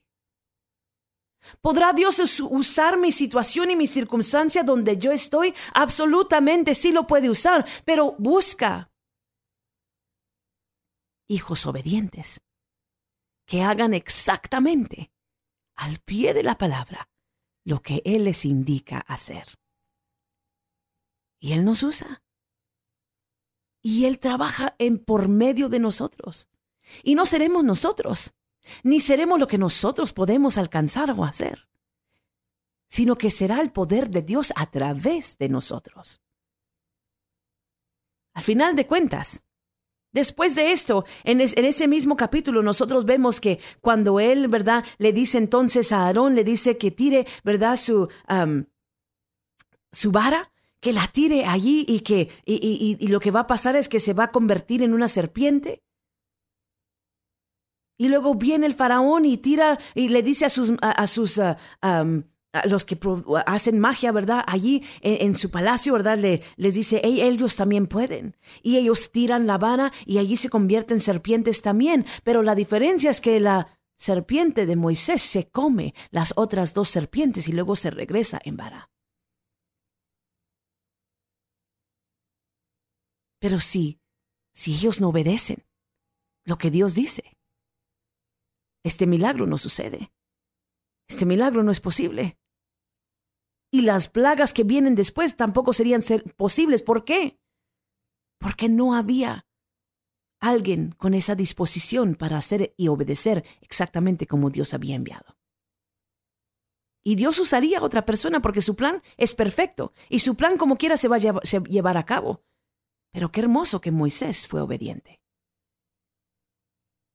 ¿Podrá 1.61 1.93
Dios 1.93 2.19
usar 2.41 2.99
mi 2.99 3.12
situación 3.12 3.71
y 3.71 3.77
mi 3.77 3.87
circunstancia 3.87 4.62
donde 4.62 4.99
yo 4.99 5.12
estoy? 5.12 5.55
Absolutamente 5.75 6.75
sí 6.75 6.93
lo 6.93 7.07
puede 7.07 7.31
usar, 7.31 7.67
pero 7.85 8.14
busca 8.19 8.91
hijos 11.29 11.67
obedientes 11.67 12.41
que 13.47 13.62
hagan 13.62 13.95
exactamente 13.95 15.11
al 15.77 16.01
pie 16.01 16.35
de 16.35 16.43
la 16.43 16.59
palabra 16.59 17.09
lo 17.64 17.81
que 17.81 18.03
Él 18.05 18.25
les 18.25 18.45
indica 18.45 18.99
hacer. 18.99 19.47
Y 21.41 21.53
Él 21.53 21.64
nos 21.64 21.83
usa 21.83 22.23
y 23.88 24.05
Él 24.05 24.18
trabaja 24.18 24.74
en 24.79 24.98
por 24.98 25.29
medio 25.29 25.70
de 25.70 25.79
nosotros. 25.79 26.51
Y 27.03 27.14
no 27.14 27.24
seremos 27.24 27.64
nosotros, 27.64 28.35
ni 28.83 29.01
seremos 29.01 29.40
lo 29.40 29.46
que 29.46 29.57
nosotros 29.57 30.12
podemos 30.12 30.59
alcanzar 30.59 31.11
o 31.12 31.24
hacer, 31.24 31.70
sino 32.87 33.16
que 33.16 33.31
será 33.31 33.62
el 33.62 33.72
poder 33.72 34.11
de 34.11 34.20
Dios 34.20 34.53
a 34.57 34.70
través 34.70 35.38
de 35.38 35.48
nosotros. 35.48 36.20
Al 38.35 38.42
final 38.42 38.77
de 38.77 38.87
cuentas, 38.87 39.42
Después 40.11 40.55
de 40.55 40.72
esto, 40.72 41.05
en, 41.22 41.42
ese 41.42 41.87
mismo 41.87 42.16
capítulo, 42.16 42.62
nosotros 42.62 43.05
vemos 43.05 43.40
que 43.42 43.61
cuando 43.83 44.20
él, 44.20 44.48
¿verdad? 44.48 44.83
Le 44.96 45.12
dice 45.12 45.37
entonces 45.37 45.92
a 45.92 46.07
Aarón, 46.07 46.35
le 46.35 46.44
dice 46.44 46.79
que 46.79 46.90
tire, 46.90 47.27
¿verdad? 47.44 47.77
Su, 47.77 48.09
su 49.92 50.11
vara 50.11 50.51
que 50.81 50.93
la 50.93 51.07
tire 51.09 51.45
allí 51.45 51.85
y 51.88 52.01
que 52.01 52.29
y, 52.45 53.09
lo 53.09 53.21
que 53.21 53.31
va 53.31 53.41
a 53.41 53.47
pasar 53.47 53.77
es 53.77 53.88
que 53.88 54.01
se 54.01 54.14
va 54.14 54.25
a 54.25 54.33
convertir 54.33 54.83
en 54.83 54.95
una 54.95 55.09
serpiente. 55.09 55.83
Y 58.01 58.09
luego 58.09 58.35
viene 58.35 58.67
el 58.67 58.75
faraón 58.75 59.25
y 59.25 59.38
tira 59.38 59.79
y 59.95 60.09
le 60.09 60.23
dice 60.23 60.47
a 60.47 60.51
sus 60.51 60.73
a, 60.81 61.07
sus 61.09 61.38
a, 61.41 61.57
los 62.64 62.85
que 62.85 62.99
hacen 63.47 63.81
magia, 63.81 64.12
¿verdad? 64.12 64.45
Allí 64.47 64.85
en, 65.03 65.35
su 65.35 65.51
palacio, 65.51 65.93
¿verdad? 65.95 66.17
Le, 66.17 66.43
les 66.57 66.75
dice, 66.75 67.01
ellos 67.05 67.57
también 67.57 67.88
pueden. 67.88 68.37
Y 68.62 68.77
ellos 68.77 69.11
tiran 69.11 69.47
la 69.47 69.59
vara 69.59 69.93
y 70.07 70.19
allí 70.19 70.37
se 70.37 70.49
convierten 70.49 71.01
serpientes 71.01 71.61
también. 71.61 72.07
Pero 72.23 72.43
la 72.43 72.55
diferencia 72.55 73.11
es 73.11 73.21
que 73.21 73.41
la 73.41 73.79
serpiente 73.97 74.64
de 74.64 74.77
Moisés 74.77 75.21
se 75.23 75.49
come 75.51 75.93
las 76.11 76.33
otras 76.37 76.73
dos 76.73 76.88
serpientes 76.88 77.49
y 77.49 77.53
luego 77.53 77.75
se 77.75 77.91
regresa 77.91 78.41
en 78.45 78.57
vara. 78.57 78.91
Pero 83.40 83.61
sí, 83.61 84.01
si 84.53 84.74
ellos 84.74 85.01
no 85.01 85.09
obedecen 85.09 85.64
lo 86.44 86.59
que 86.59 86.70
Dios 86.70 86.94
dice, 86.94 87.37
este 88.85 89.07
milagro 89.07 89.46
no 89.46 89.59
sucede. 89.59 90.12
Este 91.09 91.27
milagro 91.27 91.62
no 91.62 91.70
es 91.70 91.81
posible. 91.81 92.38
Y 93.70 93.83
las 93.83 94.09
plagas 94.09 94.53
que 94.53 94.64
vienen 94.64 94.94
después 94.94 95.37
tampoco 95.37 95.72
serían 95.72 96.03
ser 96.03 96.24
posibles. 96.37 96.83
¿Por 96.83 97.05
qué? 97.05 97.38
Porque 98.38 98.68
no 98.68 98.94
había 98.94 99.46
alguien 100.40 100.92
con 100.92 101.14
esa 101.14 101.35
disposición 101.35 102.14
para 102.14 102.38
hacer 102.38 102.74
y 102.77 102.88
obedecer 102.88 103.44
exactamente 103.61 104.27
como 104.27 104.51
Dios 104.51 104.72
había 104.74 104.94
enviado. 104.94 105.37
Y 107.05 107.16
Dios 107.16 107.38
usaría 107.38 107.79
a 107.79 107.83
otra 107.83 108.05
persona 108.05 108.40
porque 108.40 108.61
su 108.61 108.77
plan 108.77 109.03
es 109.16 109.35
perfecto 109.35 109.92
y 110.09 110.20
su 110.20 110.35
plan 110.35 110.57
como 110.57 110.77
quiera 110.77 110.96
se 110.96 111.09
va 111.09 111.16
a 111.16 111.18
llevar 111.18 111.96
a 111.96 112.07
cabo. 112.07 112.44
Pero 113.12 113.33
qué 113.33 113.40
hermoso 113.40 113.81
que 113.81 113.90
Moisés 113.90 114.47
fue 114.47 114.61
obediente. 114.61 115.21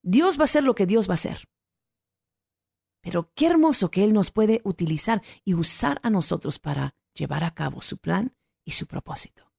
Dios 0.01 0.37
va 0.37 0.41
a 0.41 0.45
hacer 0.45 0.63
lo 0.63 0.75
que 0.75 0.85
Dios 0.85 1.07
va 1.07 1.13
a 1.13 1.15
hacer. 1.15 1.47
Pero 3.01 3.31
qué 3.35 3.47
hermoso 3.47 3.91
que 3.91 4.03
Él 4.03 4.13
nos 4.13 4.31
puede 4.31 4.61
utilizar 4.63 5.21
y 5.43 5.53
usar 5.53 5.99
a 6.03 6.09
nosotros 6.09 6.59
para 6.59 6.95
llevar 7.13 7.43
a 7.43 7.53
cabo 7.53 7.81
su 7.81 7.97
plan 7.97 8.35
y 8.65 8.71
su 8.71 8.87
propósito. 8.87 9.51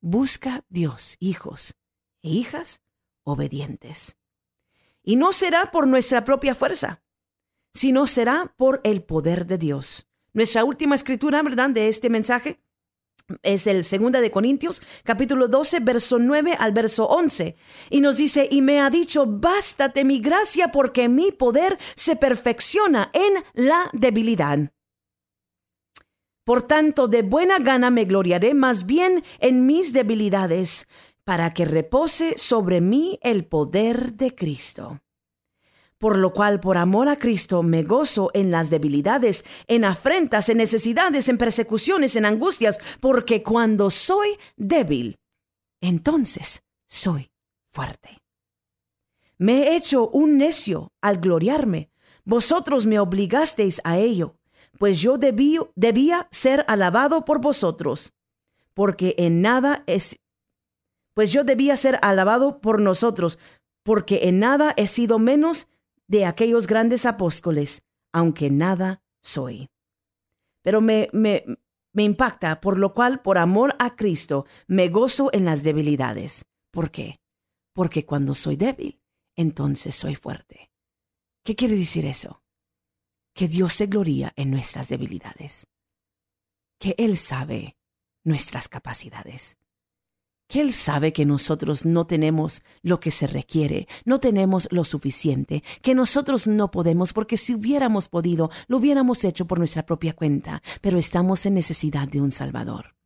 Busca 0.00 0.64
Dios 0.68 1.16
hijos 1.20 1.76
e 2.22 2.30
hijas 2.30 2.82
obedientes. 3.24 4.16
Y 5.02 5.16
no 5.16 5.32
será 5.32 5.70
por 5.70 5.86
nuestra 5.86 6.24
propia 6.24 6.54
fuerza, 6.54 7.02
sino 7.72 8.06
será 8.06 8.54
por 8.56 8.80
el 8.84 9.02
poder 9.04 9.46
de 9.46 9.58
Dios. 9.58 10.08
Nuestra 10.32 10.64
última 10.64 10.94
escritura, 10.94 11.42
¿verdad?, 11.42 11.70
de 11.70 11.88
este 11.88 12.10
mensaje 12.10 12.60
es 13.42 13.66
el 13.66 13.84
segunda 13.84 14.20
de 14.20 14.30
Corintios, 14.30 14.82
capítulo 15.04 15.48
12, 15.48 15.80
verso 15.80 16.18
9 16.18 16.56
al 16.58 16.72
verso 16.72 17.06
11. 17.06 17.56
Y 17.90 18.00
nos 18.00 18.16
dice, 18.16 18.48
y 18.50 18.62
me 18.62 18.80
ha 18.80 18.90
dicho, 18.90 19.26
bástate 19.26 20.04
mi 20.04 20.20
gracia 20.20 20.70
porque 20.72 21.08
mi 21.08 21.32
poder 21.32 21.78
se 21.94 22.16
perfecciona 22.16 23.10
en 23.12 23.44
la 23.54 23.90
debilidad. 23.92 24.58
Por 26.44 26.62
tanto, 26.62 27.06
de 27.06 27.22
buena 27.22 27.58
gana 27.58 27.90
me 27.90 28.04
gloriaré 28.04 28.54
más 28.54 28.86
bien 28.86 29.22
en 29.38 29.66
mis 29.66 29.92
debilidades, 29.92 30.88
para 31.24 31.52
que 31.52 31.64
repose 31.64 32.34
sobre 32.36 32.80
mí 32.80 33.18
el 33.22 33.44
poder 33.44 34.14
de 34.14 34.34
Cristo 34.34 35.00
por 36.00 36.16
lo 36.16 36.32
cual 36.32 36.60
por 36.60 36.78
amor 36.78 37.10
a 37.10 37.18
Cristo 37.18 37.62
me 37.62 37.82
gozo 37.82 38.30
en 38.32 38.50
las 38.50 38.70
debilidades, 38.70 39.44
en 39.68 39.84
afrentas, 39.84 40.48
en 40.48 40.56
necesidades, 40.56 41.28
en 41.28 41.36
persecuciones, 41.36 42.16
en 42.16 42.24
angustias, 42.24 42.78
porque 43.00 43.42
cuando 43.42 43.90
soy 43.90 44.38
débil, 44.56 45.18
entonces 45.82 46.62
soy 46.88 47.30
fuerte. 47.70 48.18
Me 49.36 49.64
he 49.64 49.76
hecho 49.76 50.08
un 50.08 50.38
necio 50.38 50.90
al 51.02 51.18
gloriarme, 51.18 51.90
vosotros 52.24 52.86
me 52.86 52.98
obligasteis 52.98 53.82
a 53.84 53.98
ello, 53.98 54.38
pues 54.78 55.02
yo 55.02 55.18
debía 55.18 56.28
ser 56.30 56.64
alabado 56.66 57.26
por 57.26 57.42
vosotros, 57.42 58.14
porque 58.72 59.16
en 59.18 59.42
nada 59.42 59.84
es, 59.86 60.18
pues 61.12 61.30
yo 61.30 61.44
debía 61.44 61.76
ser 61.76 61.98
alabado 62.00 62.62
por 62.62 62.80
nosotros, 62.80 63.38
porque 63.82 64.28
en 64.28 64.38
nada 64.38 64.72
he 64.78 64.86
sido 64.86 65.18
menos 65.18 65.68
de 66.10 66.26
aquellos 66.26 66.66
grandes 66.66 67.06
apóstoles, 67.06 67.84
aunque 68.12 68.50
nada 68.50 69.00
soy. 69.22 69.68
Pero 70.60 70.80
me, 70.80 71.08
me, 71.12 71.44
me 71.92 72.02
impacta, 72.02 72.60
por 72.60 72.78
lo 72.78 72.94
cual, 72.94 73.22
por 73.22 73.38
amor 73.38 73.76
a 73.78 73.94
Cristo, 73.94 74.44
me 74.66 74.88
gozo 74.88 75.30
en 75.32 75.44
las 75.44 75.62
debilidades. 75.62 76.46
¿Por 76.72 76.90
qué? 76.90 77.20
Porque 77.72 78.06
cuando 78.06 78.34
soy 78.34 78.56
débil, 78.56 79.00
entonces 79.36 79.94
soy 79.94 80.16
fuerte. 80.16 80.72
¿Qué 81.44 81.54
quiere 81.54 81.76
decir 81.76 82.04
eso? 82.04 82.42
Que 83.32 83.46
Dios 83.46 83.72
se 83.72 83.86
gloria 83.86 84.32
en 84.34 84.50
nuestras 84.50 84.88
debilidades. 84.88 85.68
que 86.80 86.96
Él 86.98 87.18
sabe 87.18 87.76
nuestras 88.24 88.68
capacidades 88.68 89.59
que 90.50 90.60
Él 90.60 90.72
sabe 90.74 91.14
que 91.14 91.24
nosotros 91.24 91.86
no 91.86 92.06
tenemos 92.06 92.62
lo 92.82 93.00
que 93.00 93.10
se 93.10 93.26
requiere, 93.26 93.88
no 94.04 94.20
tenemos 94.20 94.68
lo 94.70 94.84
suficiente, 94.84 95.62
que 95.80 95.94
nosotros 95.94 96.46
no 96.46 96.70
podemos, 96.70 97.14
porque 97.14 97.38
si 97.38 97.54
hubiéramos 97.54 98.08
podido, 98.08 98.50
lo 98.66 98.76
hubiéramos 98.76 99.24
hecho 99.24 99.46
por 99.46 99.58
nuestra 99.58 99.86
propia 99.86 100.12
cuenta, 100.12 100.62
pero 100.82 100.98
estamos 100.98 101.46
en 101.46 101.54
necesidad 101.54 102.08
de 102.08 102.20
un 102.20 102.32
Salvador. 102.32 102.96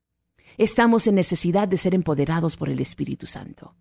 Estamos 0.57 1.07
en 1.07 1.17
necesidad 1.17 1.69
de 1.69 1.77
ser 1.77 1.95
empoderados 1.95 2.57
por 2.57 2.71
el 2.71 2.81
Espíritu 2.81 3.27
Santo 3.27 3.77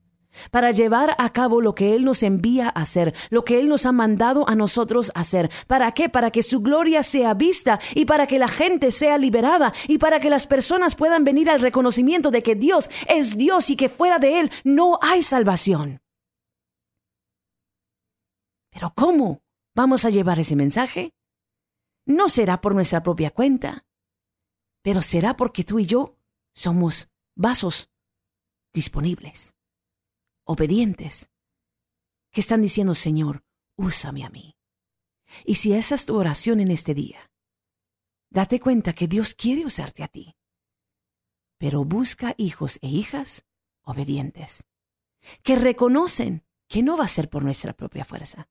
para 0.52 0.72
llevar 0.72 1.16
a 1.18 1.32
cabo 1.32 1.62
lo 1.62 1.76
que 1.76 1.96
Él 1.96 2.06
nos 2.06 2.24
envía 2.24 2.68
a 2.68 2.82
hacer, 2.82 3.14
lo 3.30 3.44
que 3.46 3.60
Él 3.60 3.70
nos 3.70 3.86
ha 3.86 3.92
mandado 3.92 4.48
a 4.50 4.56
nosotros 4.56 5.12
hacer. 5.16 5.52
¿Para 5.68 5.92
qué? 5.92 6.10
Para 6.10 6.32
que 6.32 6.44
su 6.44 6.62
gloria 6.62 7.04
sea 7.04 7.34
vista 7.34 7.80
y 7.96 8.06
para 8.06 8.28
que 8.28 8.40
la 8.40 8.48
gente 8.48 8.92
sea 8.92 9.18
liberada 9.18 9.74
y 9.88 9.98
para 9.98 10.20
que 10.20 10.30
las 10.30 10.48
personas 10.48 10.96
puedan 10.96 11.24
venir 11.24 11.50
al 11.50 11.60
reconocimiento 11.60 12.32
de 12.32 12.44
que 12.44 12.56
Dios 12.56 12.90
es 13.08 13.38
Dios 13.38 13.70
y 13.70 13.76
que 13.76 13.90
fuera 13.90 14.20
de 14.20 14.40
Él 14.40 14.52
no 14.64 15.00
hay 15.02 15.24
salvación. 15.24 16.02
Pero 18.72 18.92
¿cómo 18.96 19.44
vamos 19.76 20.06
a 20.06 20.10
llevar 20.10 20.40
ese 20.40 20.56
mensaje? 20.56 21.14
No 22.06 22.28
será 22.28 22.60
por 22.60 22.76
nuestra 22.76 23.04
propia 23.04 23.32
cuenta, 23.32 23.86
pero 24.82 25.02
será 25.02 25.38
porque 25.38 25.64
tú 25.64 25.80
y 25.80 25.86
yo 25.86 26.18
somos 26.54 27.10
vasos 27.36 27.90
disponibles 28.74 29.56
obedientes, 30.46 31.30
que 32.32 32.42
están 32.42 32.62
diciendo, 32.62 32.96
Señor, 32.96 33.44
úsame 33.78 34.24
a 34.24 34.30
mí. 34.30 34.58
Y 35.46 35.56
si 35.56 35.74
esa 35.74 35.96
es 35.96 36.06
tu 36.06 36.16
oración 36.16 36.60
en 36.60 36.72
este 36.72 36.94
día, 36.94 37.32
date 38.30 38.60
cuenta 38.60 38.94
que 38.94 39.08
Dios 39.08 39.34
quiere 39.34 39.66
usarte 39.66 40.04
a 40.04 40.08
ti. 40.08 40.36
Pero 41.58 41.86
busca 41.86 42.34
hijos 42.38 42.80
e 42.82 42.88
hijas 42.88 43.46
obedientes, 43.84 44.68
que 45.44 45.56
reconocen 45.56 46.44
que 46.68 46.84
no 46.84 46.98
va 46.98 47.06
a 47.06 47.10
ser 47.10 47.30
por 47.30 47.44
nuestra 47.44 47.74
propia 47.74 48.04
fuerza, 48.04 48.50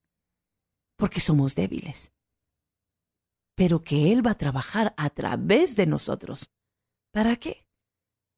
porque 0.96 1.20
somos 1.20 1.54
débiles, 1.54 2.12
pero 3.54 3.82
que 3.82 4.12
Él 4.12 4.24
va 4.24 4.32
a 4.32 4.38
trabajar 4.38 4.94
a 4.96 5.10
través 5.10 5.76
de 5.76 5.86
nosotros. 5.86 6.52
¿Para 7.10 7.36
qué? 7.36 7.66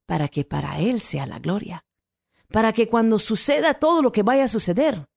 Para 0.07 0.29
que 0.29 0.45
para 0.45 0.81
Él 0.81 1.01
sea 1.01 1.27
la 1.27 1.39
gloria 1.39 1.85
para 2.55 2.73
que 2.73 2.89
cuando 2.89 3.19
suceda 3.19 3.75
todo 3.75 4.01
lo 4.01 4.13
que 4.13 4.23
vaya 4.23 4.45
a 4.45 4.49
suceder, 4.49 5.09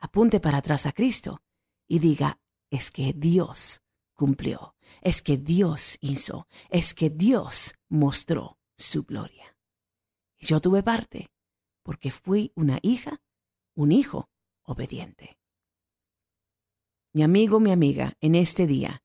apunte 0.00 0.40
para 0.40 0.56
atrás 0.56 0.86
a 0.86 0.92
Cristo 0.92 1.42
y 1.86 1.98
diga, 1.98 2.40
es 2.70 2.90
que 2.90 3.12
Dios 3.14 3.82
cumplió, 4.14 4.74
es 5.02 5.20
que 5.20 5.36
Dios 5.36 5.98
hizo, 6.00 6.46
es 6.70 6.94
que 6.94 7.10
Dios 7.10 7.74
mostró 7.90 8.58
su 8.78 9.02
gloria. 9.02 9.54
Y 10.38 10.46
yo 10.46 10.60
tuve 10.62 10.82
parte 10.82 11.28
porque 11.82 12.10
fui 12.10 12.52
una 12.54 12.78
hija, 12.80 13.20
un 13.74 13.92
hijo 13.92 14.30
obediente. 14.62 15.38
Mi 17.12 17.22
amigo, 17.22 17.60
mi 17.60 17.70
amiga, 17.70 18.14
en 18.22 18.34
este 18.34 18.66
día, 18.66 19.02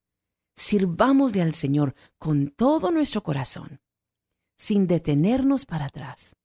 sirvámosle 0.55 1.41
al 1.41 1.53
Señor 1.53 1.95
con 2.17 2.47
todo 2.47 2.91
nuestro 2.91 3.23
corazón, 3.23 3.81
sin 4.55 4.87
detenernos 4.87 5.65
para 5.65 5.87
atrás 5.87 6.37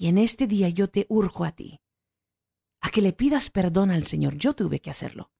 y 0.00 0.08
en 0.08 0.16
este 0.16 0.46
día 0.46 0.70
yo 0.70 0.88
te 0.88 1.04
urjo 1.10 1.44
a 1.44 1.52
ti, 1.52 1.82
a 2.80 2.88
que 2.88 3.02
le 3.02 3.12
pidas 3.12 3.50
perdón 3.50 3.90
al 3.90 4.06
Señor. 4.06 4.34
Yo 4.34 4.54
tuve 4.54 4.80
que 4.80 4.88
hacerlo. 4.88 5.30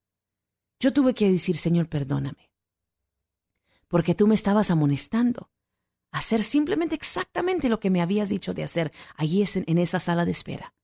Yo 0.79 0.93
tuve 0.93 1.15
que 1.15 1.31
decir, 1.31 1.57
Señor, 1.57 1.89
perdóname. 1.89 2.53
Porque 3.89 4.15
tú 4.15 4.27
me 4.27 4.35
estabas 4.35 4.71
amonestando 4.71 5.51
a 6.13 6.19
hacer 6.19 6.45
simplemente 6.45 6.95
exactamente 6.95 7.71
lo 7.71 7.81
que 7.81 7.89
me 7.89 8.03
habías 8.03 8.29
dicho 8.29 8.53
de 8.53 8.63
hacer 8.63 8.93
allí 9.17 9.43
en 9.55 9.79
esa 9.79 9.99
sala 9.99 10.27
de 10.27 10.33
espera. 10.33 10.75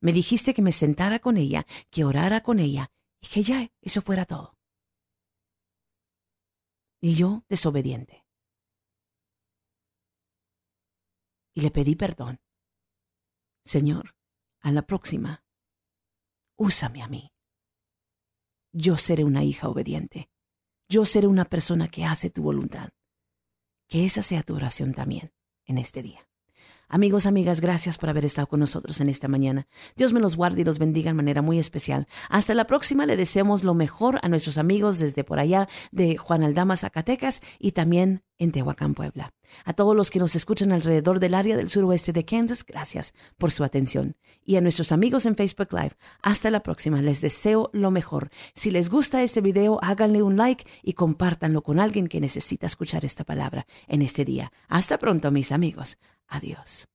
Me 0.00 0.12
dijiste 0.12 0.54
que 0.54 0.62
me 0.62 0.70
sentara 0.70 1.18
con 1.18 1.38
ella, 1.38 1.66
que 1.90 2.04
orara 2.04 2.44
con 2.44 2.60
ella 2.60 2.92
y 3.20 3.26
que 3.26 3.42
ya 3.42 3.68
eso 3.82 4.00
fuera 4.00 4.26
todo. 4.26 4.56
Y 7.00 7.16
yo 7.16 7.42
desobediente. 7.48 8.24
Y 11.52 11.62
le 11.62 11.72
pedí 11.72 11.96
perdón. 11.96 12.38
Señor, 13.64 14.16
a 14.60 14.72
la 14.72 14.82
próxima, 14.82 15.44
úsame 16.56 17.02
a 17.02 17.08
mí. 17.08 17.32
Yo 18.72 18.96
seré 18.96 19.24
una 19.24 19.44
hija 19.44 19.68
obediente. 19.68 20.30
Yo 20.88 21.04
seré 21.04 21.26
una 21.26 21.44
persona 21.44 21.88
que 21.88 22.04
hace 22.04 22.30
tu 22.30 22.42
voluntad. 22.42 22.90
Que 23.88 24.04
esa 24.04 24.22
sea 24.22 24.42
tu 24.42 24.54
oración 24.54 24.92
también 24.92 25.32
en 25.64 25.78
este 25.78 26.02
día. 26.02 26.27
Amigos, 26.90 27.26
amigas, 27.26 27.60
gracias 27.60 27.98
por 27.98 28.08
haber 28.08 28.24
estado 28.24 28.46
con 28.46 28.60
nosotros 28.60 29.02
en 29.02 29.10
esta 29.10 29.28
mañana. 29.28 29.66
Dios 29.94 30.14
me 30.14 30.20
los 30.20 30.36
guarde 30.36 30.62
y 30.62 30.64
los 30.64 30.78
bendiga 30.78 31.10
en 31.10 31.16
manera 31.16 31.42
muy 31.42 31.58
especial. 31.58 32.08
Hasta 32.30 32.54
la 32.54 32.66
próxima, 32.66 33.04
le 33.04 33.14
deseamos 33.14 33.62
lo 33.62 33.74
mejor 33.74 34.18
a 34.22 34.28
nuestros 34.30 34.56
amigos 34.56 34.98
desde 34.98 35.22
por 35.22 35.38
allá 35.38 35.68
de 35.92 36.16
Juan 36.16 36.42
Aldama, 36.42 36.78
Zacatecas 36.78 37.42
y 37.58 37.72
también 37.72 38.22
en 38.38 38.52
Tehuacán, 38.52 38.94
Puebla. 38.94 39.34
A 39.66 39.74
todos 39.74 39.94
los 39.94 40.10
que 40.10 40.18
nos 40.18 40.34
escuchan 40.34 40.72
alrededor 40.72 41.20
del 41.20 41.34
área 41.34 41.58
del 41.58 41.68
suroeste 41.68 42.14
de 42.14 42.24
Kansas, 42.24 42.64
gracias 42.64 43.12
por 43.36 43.50
su 43.50 43.64
atención. 43.64 44.16
Y 44.42 44.56
a 44.56 44.62
nuestros 44.62 44.90
amigos 44.90 45.26
en 45.26 45.36
Facebook 45.36 45.68
Live, 45.72 45.92
hasta 46.22 46.50
la 46.50 46.62
próxima, 46.62 47.02
les 47.02 47.20
deseo 47.20 47.68
lo 47.74 47.90
mejor. 47.90 48.30
Si 48.54 48.70
les 48.70 48.88
gusta 48.88 49.22
este 49.22 49.42
video, 49.42 49.78
háganle 49.82 50.22
un 50.22 50.38
like 50.38 50.64
y 50.82 50.94
compártanlo 50.94 51.62
con 51.62 51.80
alguien 51.80 52.08
que 52.08 52.20
necesita 52.20 52.64
escuchar 52.64 53.04
esta 53.04 53.24
palabra 53.24 53.66
en 53.88 54.00
este 54.00 54.24
día. 54.24 54.52
Hasta 54.68 54.98
pronto, 54.98 55.30
mis 55.30 55.52
amigos. 55.52 55.98
Adiós. 56.28 56.86